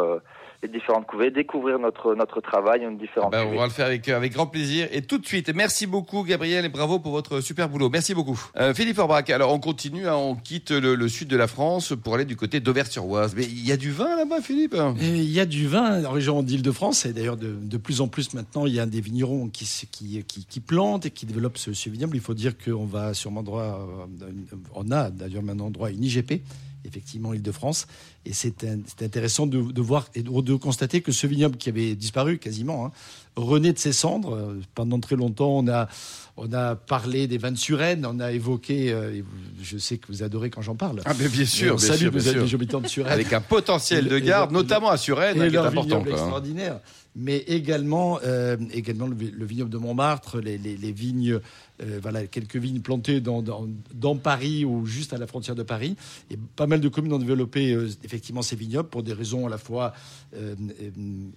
les 0.63 0.69
différentes 0.69 1.07
couvées, 1.07 1.31
découvrir 1.31 1.79
notre 1.79 2.15
notre 2.15 2.41
travail, 2.41 2.83
une 2.83 2.97
différente. 2.97 3.33
Ben, 3.33 3.47
on 3.53 3.57
va 3.57 3.65
le 3.65 3.71
faire 3.71 3.87
avec, 3.87 4.09
avec 4.09 4.33
grand 4.33 4.47
plaisir 4.47 4.89
et 4.93 5.03
tout 5.03 5.19
de 5.19 5.27
suite. 5.27 5.53
Merci 5.55 5.87
beaucoup 5.87 6.23
Gabriel 6.23 6.65
et 6.65 6.69
bravo 6.69 7.01
pour 7.01 7.13
votre 7.13 7.41
super 7.41 7.69
boulot. 7.69 7.91
Merci 7.91 8.15
beaucoup. 8.15 8.41
Euh, 8.57 8.73
Philippe 8.73 8.99
Orbach, 8.99 9.29
alors 9.31 9.53
on 9.53 9.59
continue, 9.59 10.07
hein, 10.07 10.15
on 10.15 10.37
quitte 10.37 10.71
le, 10.71 10.95
le 10.95 11.09
sud 11.09 11.29
de 11.29 11.37
la 11.37 11.49
France 11.49 11.95
pour 12.03 12.15
aller 12.15 12.25
du 12.25 12.37
côté 12.37 12.61
d'Auvers-sur-Oise. 12.61 13.35
Mais 13.37 13.45
il 13.45 13.67
y 13.67 13.73
a 13.73 13.77
du 13.77 13.91
vin 13.91 14.17
là-bas 14.17 14.41
Philippe? 14.41 14.77
Et 15.01 15.07
il 15.09 15.33
y 15.33 15.41
a 15.41 15.47
du 15.47 15.67
vin 15.67 16.05
en 16.05 16.11
région 16.11 16.43
d'Île-de-France, 16.43 17.07
et 17.07 17.13
d'ailleurs 17.13 17.37
de, 17.37 17.53
de 17.61 17.77
plus 17.77 18.01
en 18.01 18.09
plus 18.09 18.33
maintenant, 18.35 18.67
il 18.67 18.75
y 18.75 18.81
a 18.81 18.87
des 18.87 19.01
vignerons 19.01 19.49
qui, 19.49 19.65
qui, 19.91 20.23
qui, 20.25 20.45
qui 20.45 20.61
plantent 20.61 21.07
et 21.07 21.11
qui 21.11 21.27
développent 21.27 21.59
ce, 21.59 21.73
ce 21.73 21.91
vignoble. 21.91 22.17
Il 22.17 22.23
faut 22.23 22.35
dire 22.35 22.53
qu'on 22.57 22.85
va 22.85 23.15
sûrement 23.15 23.43
droit, 23.43 23.81
euh, 24.21 24.27
on 24.75 24.91
a 24.93 25.11
d'ailleurs 25.11 25.43
maintenant 25.43 25.71
droit 25.71 25.89
à 25.89 25.91
une 25.91 26.05
IGP, 26.05 26.43
effectivement 26.85 27.33
Île-de-France, 27.33 27.87
et 28.27 28.33
c'est 28.33 28.65
intéressant 29.03 29.47
de, 29.47 29.61
de 29.61 29.81
voir 29.81 30.09
et 30.15 30.23
de, 30.23 30.41
de 30.41 30.55
constater 30.55 31.01
que 31.01 31.13
ce 31.13 31.27
vignoble 31.27 31.57
qui 31.57 31.69
avait 31.69 31.95
disparu 31.95 32.39
quasiment, 32.39 32.87
hein, 32.87 32.91
renaît 33.37 33.73
de 33.73 33.79
ses 33.79 33.93
cendres. 33.93 34.35
Euh, 34.35 34.61
Pendant 34.75 34.99
très 35.01 35.17
longtemps, 35.17 35.59
on 35.59 35.69
a, 35.69 35.89
on 36.37 36.53
a 36.53 36.75
parlé 36.77 37.27
des 37.27 37.39
vins 37.39 37.53
de 37.53 37.57
Suresnes, 37.59 38.05
on 38.07 38.19
a 38.21 38.33
évoqué, 38.33 38.93
euh, 38.93 39.15
et 39.15 39.25
je 39.63 39.79
sais 39.79 39.99
que 39.99 40.07
vous 40.09 40.23
adorez 40.23 40.51
quand 40.51 40.63
j'en 40.63 40.75
parle. 40.77 41.01
Ah 41.05 41.13
mais 41.19 41.29
bien 41.29 41.45
sûr, 41.45 41.75
on 41.75 41.77
bien 41.77 41.87
salue 41.87 41.99
sûr, 41.99 42.11
bien 42.11 42.21
vous 42.21 42.29
êtes 42.29 42.35
sûr. 42.35 42.45
les 42.45 42.55
habitants 42.55 42.81
de 42.81 42.89
Suresnes. 42.89 43.13
Avec 43.13 43.33
un 43.33 43.41
potentiel 43.41 44.09
de 44.09 44.19
garde, 44.19 44.51
et 44.51 44.55
notamment 44.55 44.91
à 44.91 44.97
Suresnes, 44.97 45.49
qui 45.49 45.55
est 45.55 45.59
important. 45.59 46.01
hein. 46.05 46.11
extraordinaire, 46.11 46.81
mais 47.15 47.39
également, 47.39 48.19
euh, 48.25 48.57
également 48.73 49.07
le, 49.07 49.15
vi- 49.15 49.31
le 49.33 49.45
vignoble 49.45 49.71
de 49.71 49.79
Montmartre, 49.79 50.41
les, 50.41 50.59
les- 50.59 50.77
les 50.77 50.93
vignes, 50.93 51.39
euh, 51.83 51.99
voilà, 52.03 52.27
quelques 52.27 52.57
vignes 52.57 52.81
plantées 52.81 53.21
dans, 53.21 53.43
dans, 53.43 53.67
dans 53.95 54.17
Paris 54.17 54.65
ou 54.65 54.87
juste 54.87 55.13
à 55.13 55.19
la 55.19 55.27
frontière 55.27 55.55
de 55.55 55.63
Paris. 55.63 55.97
Et 56.31 56.39
pas 56.57 56.67
mal 56.67 56.81
de 56.81 56.89
communes 56.89 57.13
ont 57.13 57.19
développé 57.19 57.73
euh, 57.73 57.89
effectivement 58.05 58.43
ces 58.43 58.57
vignobles 58.57 58.89
pour 58.89 59.03
des 59.03 59.13
raisons 59.13 59.47
à 59.47 59.51
la 59.51 59.59
fois 59.59 59.93
euh, 60.37 60.55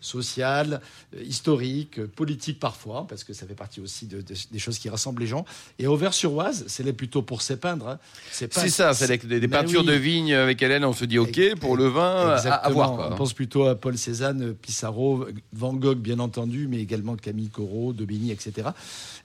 sociales, 0.01 0.81
historiques, 1.23 2.05
politiques 2.05 2.59
parfois, 2.59 3.05
parce 3.07 3.23
que 3.23 3.33
ça 3.33 3.45
fait 3.45 3.55
partie 3.55 3.79
aussi 3.81 4.05
de, 4.07 4.21
de- 4.21 4.33
des 4.51 4.59
choses 4.59 4.77
qui 4.79 4.89
rassemblent 4.89 5.21
les 5.21 5.27
gens. 5.27 5.45
Et 5.79 5.87
Auvers-sur-Oise, 5.87 6.65
c'est 6.67 6.83
là 6.83 6.93
plutôt 6.93 7.21
pour 7.21 7.41
s'épeindre. 7.41 7.87
hein. 7.87 7.99
C'est 8.31 8.53
ça, 8.69 8.93
c'est 8.93 9.25
des, 9.25 9.39
des 9.39 9.47
peintures 9.47 9.81
oui. 9.81 9.87
de 9.87 9.93
vigne 9.93 10.33
avec 10.33 10.61
Hélène, 10.61 10.85
on 10.85 10.93
se 10.93 11.05
dit 11.05 11.17
ok 11.19 11.55
pour 11.59 11.77
le 11.77 11.87
vin 11.87 12.35
à- 12.35 12.69
voir. 12.69 12.95
quoi. 12.95 13.09
On 13.11 13.15
pense 13.15 13.33
plutôt 13.33 13.65
à 13.65 13.75
Paul 13.75 13.97
Cézanne, 13.97 14.53
Pissarro, 14.53 15.25
Van 15.53 15.73
Gogh, 15.73 15.97
bien 15.97 16.19
entendu, 16.19 16.67
mais 16.67 16.77
également 16.79 17.15
Camille 17.15 17.49
Corot, 17.49 17.93
Daubigny, 17.93 18.31
etc. 18.31 18.69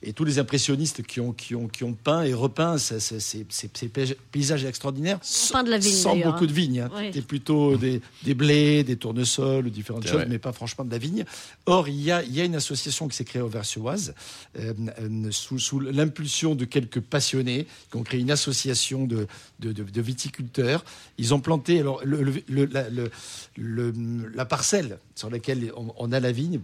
Et 0.03 0.13
tous 0.13 0.23
les 0.23 0.39
impressionnistes 0.39 1.03
qui 1.11 1.19
ont, 1.19 1.33
qui 1.33 1.55
ont, 1.55 1.67
qui 1.67 1.83
ont 1.83 1.91
peint 1.91 2.23
et 2.23 2.33
repeint 2.33 2.77
ces, 2.77 3.01
ces- 3.01 3.19
ces- 3.19 3.45
ces- 3.49 3.69
ces 3.73 3.89
paysages 4.31 4.63
extraordinaires. 4.63 5.19
Peint 5.51 5.63
de 5.63 5.69
la 5.69 5.77
vigne, 5.77 5.91
Sans 5.91 6.15
beaucoup 6.15 6.45
hein. 6.45 6.47
de 6.47 6.53
vignes. 6.53 6.79
hein. 6.79 6.89
Oui. 6.95 7.07
C'était 7.07 7.21
plutôt 7.21 7.75
des, 7.75 8.01
des 8.23 8.33
blés, 8.33 8.85
des 8.85 8.95
tournesols, 8.95 9.69
différentes 9.71 10.03
choses, 10.07 10.13
vrai. 10.21 10.27
mais 10.29 10.39
pas 10.39 10.53
franchement 10.53 10.85
de 10.85 10.91
la 10.91 10.97
vigne. 10.97 11.25
Or, 11.65 11.89
il 11.89 12.01
y 12.01 12.11
a, 12.11 12.23
il 12.23 12.33
y 12.33 12.39
a 12.39 12.45
une 12.45 12.55
association 12.55 13.09
qui 13.09 13.17
s'est 13.17 13.25
créée 13.25 13.41
au 13.41 13.49
Vers-sur-Oise, 13.49 14.13
euh, 14.57 14.73
euh, 15.01 15.31
sous, 15.31 15.59
sous 15.59 15.81
l'impulsion 15.81 16.55
de 16.55 16.63
quelques 16.63 17.01
passionnés, 17.01 17.67
qui 17.91 17.97
ont 17.97 18.03
créé 18.03 18.21
une 18.21 18.31
association 18.31 19.05
de, 19.05 19.27
de, 19.59 19.73
de- 19.73 19.83
de 19.83 20.01
viticulteurs. 20.01 20.85
Ils 21.17 21.33
ont 21.33 21.41
planté 21.41 21.81
alors, 21.81 21.99
le, 22.05 22.23
le- 22.23 22.43
le- 22.47 22.65
la, 22.67 22.89
le- 22.89 23.11
le- 23.57 23.93
la 24.33 24.45
parcelle 24.45 24.97
sur 25.15 25.29
laquelle 25.29 25.73
on, 25.75 25.93
on 25.97 26.11
a 26.13 26.21
la 26.21 26.31
vigne. 26.31 26.61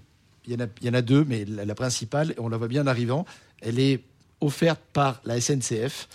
Il 0.47 0.53
y, 0.53 0.55
en 0.55 0.61
a, 0.63 0.67
il 0.79 0.87
y 0.87 0.89
en 0.89 0.93
a 0.93 1.01
deux, 1.01 1.25
mais 1.27 1.43
la, 1.43 1.65
la 1.65 1.75
principale, 1.75 2.33
on 2.37 2.47
la 2.47 2.55
voit 2.55 2.69
bien 2.69 2.83
en 2.83 2.87
arrivant, 2.87 3.25
elle 3.59 3.79
est 3.79 3.99
offerte 4.41 4.81
par 4.93 5.21
la 5.25 5.39
SNCF. 5.41 6.07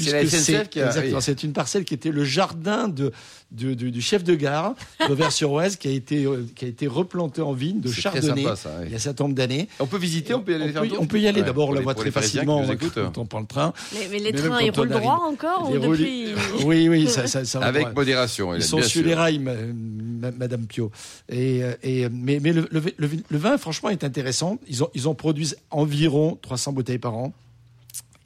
C'est 0.00 0.12
la 0.12 0.18
puisque 0.20 0.36
SNCF 0.36 0.68
qui 0.68 0.80
a- 0.80 0.86
exactement, 0.86 1.16
oui. 1.16 1.22
c'est 1.22 1.42
une 1.42 1.52
parcelle 1.52 1.84
qui 1.84 1.92
était 1.92 2.12
le 2.12 2.22
jardin 2.22 2.86
de, 2.86 3.10
de- 3.50 3.74
de- 3.74 3.88
du 3.88 4.00
chef 4.00 4.22
de 4.22 4.36
gare 4.36 4.76
d'Auvers-sur-Oise 5.08 5.74
qui 5.74 5.88
a 5.88 5.90
été 5.90 6.24
euh, 6.24 6.46
qui 6.54 6.66
a 6.66 6.68
été 6.68 6.86
replanté 6.86 7.40
en 7.42 7.52
vigne 7.52 7.80
de 7.80 7.90
chardonnay 7.90 8.44
sympa, 8.44 8.54
ça, 8.54 8.70
oui. 8.78 8.84
il 8.86 8.90
y 8.90 8.94
a 8.94 8.96
un 8.96 9.00
certain 9.00 9.24
nombre 9.24 9.34
d'années. 9.34 9.66
On 9.80 9.86
peut 9.86 9.98
visiter, 9.98 10.34
on 10.34 10.40
peut 10.40 10.52
y 10.52 10.54
aller 10.54 10.66
on, 10.66 10.72
faire 10.72 10.82
un 10.82 10.84
peut, 10.84 10.88
tour 10.90 11.02
on 11.02 11.06
peut 11.06 11.18
y 11.18 11.26
aller. 11.26 11.40
Ouais, 11.40 11.46
D'abord, 11.46 11.70
on 11.70 11.72
la 11.72 11.80
voit 11.80 11.94
très 11.96 12.12
facilement 12.12 12.64
quand 12.94 13.18
on 13.18 13.26
prend 13.26 13.40
le 13.40 13.46
train. 13.46 13.72
Mais, 13.92 14.06
mais 14.08 14.18
les 14.20 14.30
Mais 14.32 14.38
trains, 14.38 14.60
ils 14.60 14.70
roulent 14.70 14.88
droit 14.88 15.20
encore 15.28 15.68
ou 15.68 15.74
Les 15.74 15.80
depuis 15.80 16.26
Oui, 16.64 16.88
oui, 16.88 17.08
ça, 17.08 17.26
ça, 17.26 17.44
ça 17.44 17.58
Avec 17.60 17.92
modération, 17.92 18.54
Ils 18.54 18.62
sont 18.62 18.80
sur 18.82 19.02
les 19.02 19.14
rails, 19.14 19.40
ma- 19.40 19.54
ma- 19.54 20.30
Madame 20.30 20.64
Pio. 20.66 20.92
Et, 21.28 21.64
euh, 21.64 21.72
et, 21.82 22.04
euh, 22.04 22.08
mais 22.12 22.38
mais 22.40 22.52
le, 22.52 22.68
le- 22.70 22.82
le- 22.98 23.10
le 23.28 23.38
vin, 23.38 23.58
franchement, 23.58 23.88
est 23.88 24.04
intéressant. 24.04 24.58
Ils 24.68 24.84
ont, 24.84 24.90
ils 24.94 25.08
en 25.08 25.16
produisent 25.16 25.56
environ 25.72 26.38
300 26.40 26.72
bouteilles 26.72 26.98
par 26.98 27.16
an. 27.16 27.32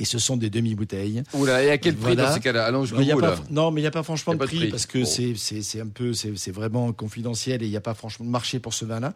Et 0.03 0.05
ce 0.05 0.19
sont 0.19 0.37
des 0.37 0.51
demi-bouteilles. 0.51 1.23
Oula, 1.33 1.63
et 1.63 1.71
à 1.71 1.79
quel 1.79 1.95
prix 1.95 2.15
Voilà. 2.15 2.27
dans 2.31 2.35
ces 2.35 2.41
cas-là 2.41 2.65
Allons 2.67 2.83
là. 3.21 3.37
non, 3.51 3.71
mais 3.71 3.81
il 3.81 3.85
n'y 3.85 3.89
a 3.89 3.93
pas 3.93 4.03
franchement 4.03 4.33
a 4.33 4.35
de 4.35 4.41
pas 4.41 4.47
de 4.47 4.51
prix, 4.51 4.69
parce 4.69 4.85
que 4.87 5.05
c'est- 5.05 5.81
un 5.81 5.87
peu, 5.87 6.13
c'est 6.13 6.51
vraiment 6.51 6.93
confidentiel 6.93 7.63
et 7.63 7.67
il 7.67 7.71
n'y 7.71 7.77
a 7.77 7.81
pas 7.81 7.95
franchement 7.95 8.27
de 8.27 8.31
marché 8.31 8.59
pour 8.59 8.75
ce 8.75 8.85
vin-là. 8.85 9.15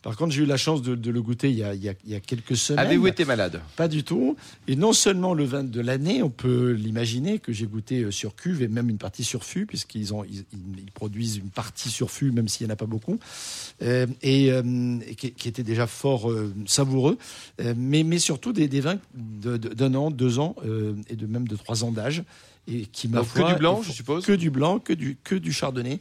Par 0.00 0.16
contre, 0.16 0.32
j'ai 0.32 0.42
eu 0.42 0.46
la 0.46 0.56
chance 0.56 0.80
de, 0.80 0.94
de 0.94 1.10
le 1.10 1.20
goûter 1.20 1.50
il 1.50 1.56
y, 1.58 1.64
a, 1.64 1.74
il 1.74 1.82
y 1.82 1.88
a- 1.88 1.94
il 2.04 2.12
y 2.12 2.14
a 2.14 2.20
quelques 2.20 2.56
semaines. 2.56 2.86
Avez-vous 2.86 3.08
été 3.08 3.24
malade? 3.24 3.60
Pas 3.74 3.88
du 3.88 4.04
tout. 4.04 4.36
Et 4.68 4.76
non 4.76 4.92
seulement 4.92 5.34
le 5.34 5.42
vin 5.42 5.64
de 5.64 5.80
l'année, 5.80 6.22
on 6.22 6.30
peut 6.30 6.70
l'imaginer, 6.70 7.40
que 7.40 7.52
j'ai 7.52 7.66
goûté 7.66 8.02
euh, 8.04 8.12
sur 8.12 8.36
cuve 8.36 8.62
et 8.62 8.68
même 8.68 8.88
une 8.90 8.98
partie 8.98 9.24
sur 9.24 9.42
fût, 9.42 9.66
puisqu'ils 9.66 10.14
ont, 10.14 10.22
ils, 10.24 10.44
produisent 10.94 11.38
une 11.38 11.50
partie 11.50 11.90
sur 11.90 12.12
fût, 12.12 12.30
même 12.30 12.46
s'il 12.46 12.64
n'y 12.66 12.70
en 12.70 12.74
a 12.74 12.76
pas 12.76 12.86
beaucoup, 12.86 13.18
euh, 13.82 14.06
et, 14.22 14.52
euh, 14.52 14.98
qui, 15.16 15.32
qui 15.32 15.48
était 15.48 15.64
déjà 15.64 15.88
fort 15.88 16.30
euh, 16.30 16.52
savoureux, 16.66 17.18
mais, 17.76 18.04
mais 18.04 18.18
surtout 18.20 18.52
des, 18.52 18.68
des 18.68 18.80
vins 18.80 18.98
de- 19.14 19.56
de- 19.56 19.74
d'un 19.74 19.94
an, 19.96 20.10
deux 20.28 20.38
ans, 20.38 20.54
euh, 20.64 20.94
et 21.08 21.16
de 21.16 21.26
même 21.26 21.48
de 21.48 21.56
trois 21.56 21.84
ans 21.84 21.90
d'âge. 21.92 22.22
Et 22.70 22.84
qui, 22.84 23.08
ma 23.08 23.22
que 23.22 23.52
du 23.54 23.58
blanc, 23.58 23.80
je 23.82 23.92
suppose 23.92 24.26
Que 24.26 24.32
du 24.32 24.50
blanc, 24.50 24.78
que 24.78 24.92
du, 24.92 25.16
que 25.24 25.34
du 25.34 25.52
chardonnay. 25.54 26.00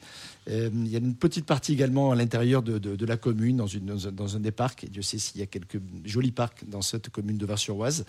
Euh, 0.49 0.69
il 0.73 0.89
y 0.89 0.95
a 0.95 0.99
une 0.99 1.15
petite 1.15 1.45
partie 1.45 1.71
également 1.71 2.11
à 2.11 2.15
l'intérieur 2.15 2.61
de, 2.61 2.77
de- 2.77 2.97
de 2.97 3.05
la 3.05 3.15
commune, 3.15 3.55
dans, 3.55 3.67
une, 3.67 3.85
dans, 3.85 4.07
un, 4.07 4.11
dans 4.11 4.35
un 4.35 4.39
des 4.41 4.51
parcs. 4.51 4.83
Et 4.83 4.87
Dieu 4.89 5.01
sait 5.01 5.17
s'il 5.17 5.39
y 5.39 5.43
a 5.43 5.45
quelques 5.45 5.79
jolis 6.03 6.31
parcs 6.33 6.67
dans 6.67 6.81
cette 6.81 7.09
commune 7.09 7.37
de 7.37 7.45
Var-sur-Oise. 7.45 8.03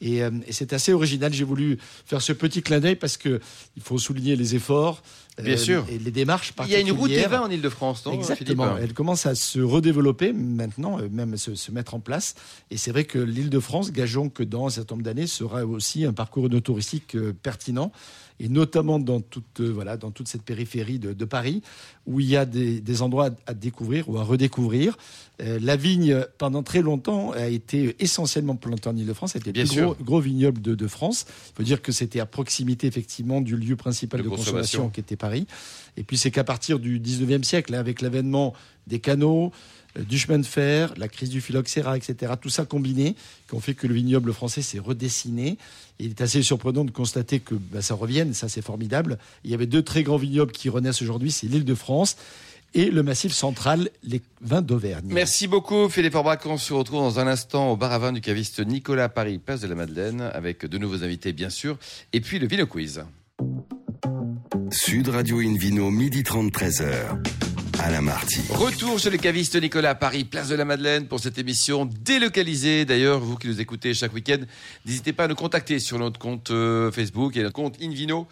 Et, 0.00 0.22
euh, 0.22 0.30
et 0.46 0.52
c'est 0.52 0.72
assez 0.72 0.94
original. 0.94 1.34
J'ai 1.34 1.44
voulu 1.44 1.76
faire 2.06 2.22
ce 2.22 2.32
petit 2.32 2.62
clin 2.62 2.80
d'œil 2.80 2.96
parce 2.96 3.18
que 3.18 3.40
il 3.76 3.82
faut 3.82 3.98
souligner 3.98 4.36
les 4.36 4.54
efforts 4.54 5.02
euh, 5.38 5.42
Bien 5.42 5.56
sûr. 5.56 5.86
et 5.90 5.98
les 5.98 6.10
démarches 6.10 6.52
Il 6.64 6.70
y 6.70 6.74
a 6.74 6.80
une 6.80 6.92
route 6.92 7.10
des 7.10 7.26
vins 7.26 7.42
en 7.42 7.50
Ile-de-France, 7.50 8.04
Exactement. 8.12 8.64
Philippe 8.74 8.82
Elle 8.82 8.94
commence 8.94 9.26
à 9.26 9.34
se 9.34 9.60
redévelopper 9.60 10.32
maintenant, 10.32 10.98
euh, 10.98 11.08
même 11.10 11.36
se, 11.36 11.54
se 11.54 11.70
mettre 11.70 11.94
en 11.94 12.00
place. 12.00 12.34
Et 12.70 12.76
c'est 12.76 12.90
vrai 12.90 13.04
que 13.04 13.18
l'Île-de-France, 13.18 13.92
gageons 13.92 14.28
que 14.28 14.42
dans 14.42 14.66
un 14.66 14.70
certain 14.70 14.94
nombre 14.94 15.04
d'années, 15.04 15.26
sera 15.26 15.64
aussi 15.64 16.04
un 16.04 16.12
parcours 16.12 16.48
touristique 16.62 17.14
euh, 17.14 17.32
pertinent. 17.32 17.92
Et 18.40 18.48
notamment 18.48 19.00
dans 19.00 19.20
toute, 19.20 19.58
euh, 19.60 19.68
voilà, 19.68 19.96
dans 19.96 20.12
toute 20.12 20.28
cette 20.28 20.42
périphérie 20.42 21.00
de, 21.00 21.12
de 21.12 21.24
Paris, 21.24 21.60
où 22.06 22.20
il 22.20 22.26
y 22.26 22.36
a 22.36 22.44
des, 22.46 22.80
des 22.80 23.02
endroits 23.02 23.30
à, 23.46 23.50
à 23.50 23.54
découvrir 23.54 24.08
ou 24.08 24.16
à 24.16 24.22
redécouvrir. 24.22 24.96
Euh, 25.42 25.58
la 25.60 25.74
vigne, 25.74 26.24
pendant 26.38 26.62
très 26.62 26.80
longtemps, 26.80 27.32
a 27.32 27.48
été 27.48 27.96
essentiellement 27.98 28.54
plantée 28.54 28.88
en 28.88 28.96
Île-de-France. 28.96 29.32
C'était 29.32 29.50
le 29.52 29.64
plus 29.64 29.66
sûr. 29.66 29.94
gros, 29.94 30.04
gros 30.04 30.20
vignoble 30.20 30.60
de, 30.60 30.76
de 30.76 30.86
France. 30.86 31.26
Il 31.50 31.56
faut 31.56 31.62
dire 31.64 31.82
que 31.82 31.90
c'était 31.90 32.20
à 32.20 32.26
proximité, 32.26 32.86
effectivement, 32.86 33.40
du 33.40 33.56
lieu 33.56 33.74
principal 33.74 34.20
De 34.20 34.24
de, 34.24 34.28
consommation. 34.30 34.52
consommation 34.52 34.88
qui 34.90 35.00
était 35.00 35.16
Paris. 35.16 35.27
Et 35.36 36.04
puis 36.04 36.16
c'est 36.16 36.30
qu'à 36.30 36.44
partir 36.44 36.78
du 36.78 37.00
19e 37.00 37.42
siècle, 37.42 37.74
hein, 37.74 37.80
avec 37.80 38.02
l'avènement 38.02 38.54
des 38.86 39.00
canaux, 39.00 39.52
euh, 39.98 40.02
du 40.02 40.18
chemin 40.18 40.38
de 40.38 40.46
fer, 40.46 40.94
la 40.96 41.08
crise 41.08 41.30
du 41.30 41.40
phylloxéra, 41.40 41.96
etc., 41.96 42.32
tout 42.40 42.50
ça 42.50 42.64
combiné, 42.64 43.14
qui 43.48 43.54
ont 43.54 43.60
fait 43.60 43.74
que 43.74 43.86
le 43.86 43.94
vignoble 43.94 44.32
français 44.32 44.62
s'est 44.62 44.78
redessiné. 44.78 45.58
Il 45.98 46.10
est 46.10 46.20
assez 46.20 46.42
surprenant 46.42 46.84
de 46.84 46.90
constater 46.90 47.40
que 47.40 47.54
bah, 47.54 47.82
ça 47.82 47.94
revienne, 47.94 48.34
ça 48.34 48.48
c'est 48.48 48.62
formidable. 48.62 49.18
Il 49.44 49.50
y 49.50 49.54
avait 49.54 49.66
deux 49.66 49.82
très 49.82 50.02
grands 50.02 50.16
vignobles 50.16 50.52
qui 50.52 50.68
renaissent 50.68 51.02
aujourd'hui, 51.02 51.30
c'est 51.30 51.46
l'île 51.46 51.64
de 51.64 51.74
France 51.74 52.16
et 52.74 52.90
le 52.90 53.02
massif 53.02 53.32
central, 53.32 53.88
les 54.02 54.20
vins 54.40 54.62
d'Auvergne. 54.62 55.06
Merci 55.08 55.48
beaucoup 55.48 55.88
Philippe 55.88 56.14
Orbach. 56.14 56.40
On 56.44 56.58
se 56.58 56.72
retrouve 56.72 57.00
dans 57.00 57.18
un 57.18 57.26
instant 57.26 57.72
au 57.72 57.76
bar 57.76 57.92
à 57.92 57.98
vin 57.98 58.12
du 58.12 58.20
caviste 58.20 58.60
Nicolas 58.60 59.08
Paris, 59.08 59.38
place 59.38 59.60
de 59.60 59.68
la 59.68 59.74
Madeleine, 59.74 60.20
avec 60.34 60.66
de 60.66 60.78
nouveaux 60.78 61.02
invités 61.02 61.32
bien 61.32 61.50
sûr, 61.50 61.78
et 62.12 62.20
puis 62.20 62.38
le 62.38 62.46
Vino 62.46 62.66
Quiz. 62.66 63.04
Sud 64.70 65.08
Radio 65.08 65.38
Invino, 65.40 65.90
midi 65.90 66.22
30, 66.22 66.52
13h. 66.52 67.22
Alain 67.80 68.00
Marty. 68.00 68.40
Retour 68.50 68.98
chez 68.98 69.08
le 69.10 69.18
caviste 69.18 69.54
Nicolas 69.60 69.90
à 69.90 69.94
Paris, 69.94 70.24
place 70.24 70.48
de 70.48 70.56
la 70.56 70.64
Madeleine 70.64 71.06
pour 71.06 71.20
cette 71.20 71.38
émission 71.38 71.88
délocalisée. 72.04 72.84
D'ailleurs, 72.84 73.20
vous 73.20 73.36
qui 73.36 73.46
nous 73.46 73.60
écoutez 73.60 73.94
chaque 73.94 74.12
week-end, 74.12 74.38
n'hésitez 74.84 75.12
pas 75.12 75.24
à 75.24 75.28
nous 75.28 75.36
contacter 75.36 75.78
sur 75.78 75.98
notre 75.98 76.18
compte 76.18 76.50
euh, 76.50 76.90
Facebook 76.90 77.36
et 77.36 77.42
notre 77.42 77.54
compte 77.54 77.76
Invino 77.80 78.26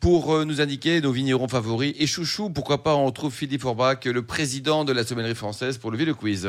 pour 0.00 0.34
euh, 0.34 0.44
nous 0.44 0.60
indiquer 0.60 1.00
nos 1.00 1.12
vignerons 1.12 1.48
favoris. 1.48 1.94
Et 1.98 2.06
chouchou, 2.06 2.50
pourquoi 2.50 2.82
pas 2.82 2.94
on 2.94 3.06
retrouve 3.06 3.32
Philippe 3.32 3.64
Orbach, 3.64 4.04
le 4.04 4.22
président 4.22 4.84
de 4.84 4.92
la 4.92 5.04
sommellerie 5.04 5.34
française 5.34 5.78
pour 5.78 5.90
le 5.90 5.96
Vino 5.96 6.14
Quiz. 6.14 6.48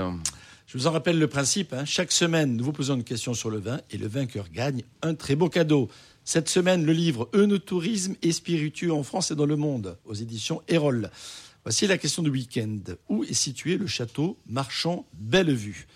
Je 0.68 0.78
vous 0.78 0.88
en 0.88 0.92
rappelle 0.92 1.20
le 1.20 1.28
principe. 1.28 1.74
hein. 1.74 1.86
Chaque 1.86 2.12
semaine, 2.12 2.56
nous 2.58 2.66
vous 2.66 2.74
posons 2.74 2.96
une 2.96 3.04
question 3.04 3.34
sur 3.34 3.50
le 3.50 3.60
vin 3.60 3.80
et 3.92 3.98
le 3.98 4.08
vainqueur 4.08 4.46
gagne 4.54 4.84
un 5.02 5.16
très 5.16 5.36
beau 5.36 5.48
cadeau. 5.50 5.90
Cette 6.24 6.50
semaine, 6.50 6.86
le 6.86 6.94
livre 6.94 7.30
Eunotourisme 7.34 8.16
et 8.22 8.32
spiritueux 8.32 8.94
en 8.94 9.04
France 9.04 9.32
et 9.32 9.36
dans 9.36 9.48
le 9.48 9.56
monde 9.56 9.98
aux 10.06 10.14
éditions 10.14 10.62
Erol. 10.68 11.10
Voici 11.64 11.88
la 11.88 11.98
question 11.98 12.22
du 12.22 12.30
week-end. 12.30 12.80
Où 13.10 13.24
est 13.24 13.34
situé 13.34 13.78
le 13.78 13.88
château 13.88 14.38
Marchand 14.48 15.06
Bellevue? 15.14 15.88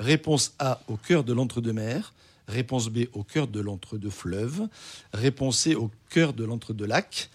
Réponse 0.00 0.54
A 0.58 0.80
au 0.88 0.96
cœur 0.96 1.22
de 1.22 1.32
l'entre-deux-mer. 1.34 2.14
Réponse 2.48 2.88
B 2.88 3.04
au 3.12 3.24
cœur 3.24 3.46
de 3.46 3.60
l'entre-deux-fleuve. 3.60 4.68
Réponse 5.12 5.58
C 5.60 5.74
au 5.74 5.90
cœur 6.08 6.32
de 6.32 6.44
l'entre-deux-lacs. 6.44 7.30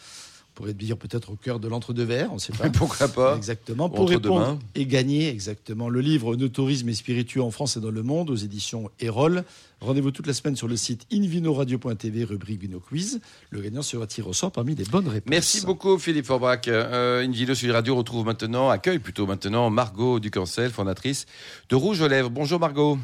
Pourrait 0.60 0.74
dire 0.74 0.98
peut-être 0.98 1.32
au 1.32 1.36
cœur 1.38 1.62
de 1.62 1.70
l'entre-deux-vers, 1.70 2.32
on 2.32 2.34
ne 2.34 2.40
sait 2.40 2.52
pas. 2.52 2.70
Pourquoi 2.74 3.08
pas 3.08 3.38
Exactement. 3.38 3.88
Pour 3.88 4.10
répondre 4.10 4.42
demain. 4.42 4.60
et 4.76 4.86
gagner 4.86 5.30
exactement 5.30 5.88
le 5.88 6.02
livre 6.02 6.36
Nos 6.36 6.50
tourisme 6.50 6.90
et 6.90 6.94
spiritueux 6.94 7.42
en 7.42 7.50
France 7.50 7.78
et 7.78 7.80
dans 7.80 7.92
le 7.92 8.04
monde 8.04 8.30
aux 8.30 8.36
éditions 8.36 8.92
Erol. 9.00 9.46
Rendez-vous 9.80 10.12
toute 10.12 10.28
la 10.28 10.34
semaine 10.34 10.58
sur 10.58 10.68
le 10.68 10.76
site 10.76 11.08
invinoradio.tv, 11.14 12.26
rubrique 12.26 12.60
Vino 12.60 12.82
Quiz. 12.82 13.22
Le 13.52 13.62
gagnant 13.62 13.82
sera 13.82 14.06
tiré 14.06 14.28
au 14.28 14.34
sort 14.34 14.52
parmi 14.52 14.76
les 14.76 14.84
bonnes 14.84 15.08
réponses. 15.08 15.30
Merci 15.30 15.66
beaucoup 15.66 15.98
Philippe 15.98 16.30
Orbach. 16.30 16.68
Euh, 16.68 17.26
les 17.26 17.72
radios 17.72 17.96
retrouve 17.96 18.26
maintenant, 18.26 18.70
accueille 18.70 19.00
plutôt 19.00 19.26
maintenant 19.28 19.70
Margot 19.70 20.20
Ducancel, 20.20 20.72
fondatrice 20.72 21.26
de 21.70 21.78
Rouge 21.78 22.02
aux 22.02 22.10
Lèvres. 22.10 22.30
Bonjour 22.30 22.60
Margot. 22.60 23.00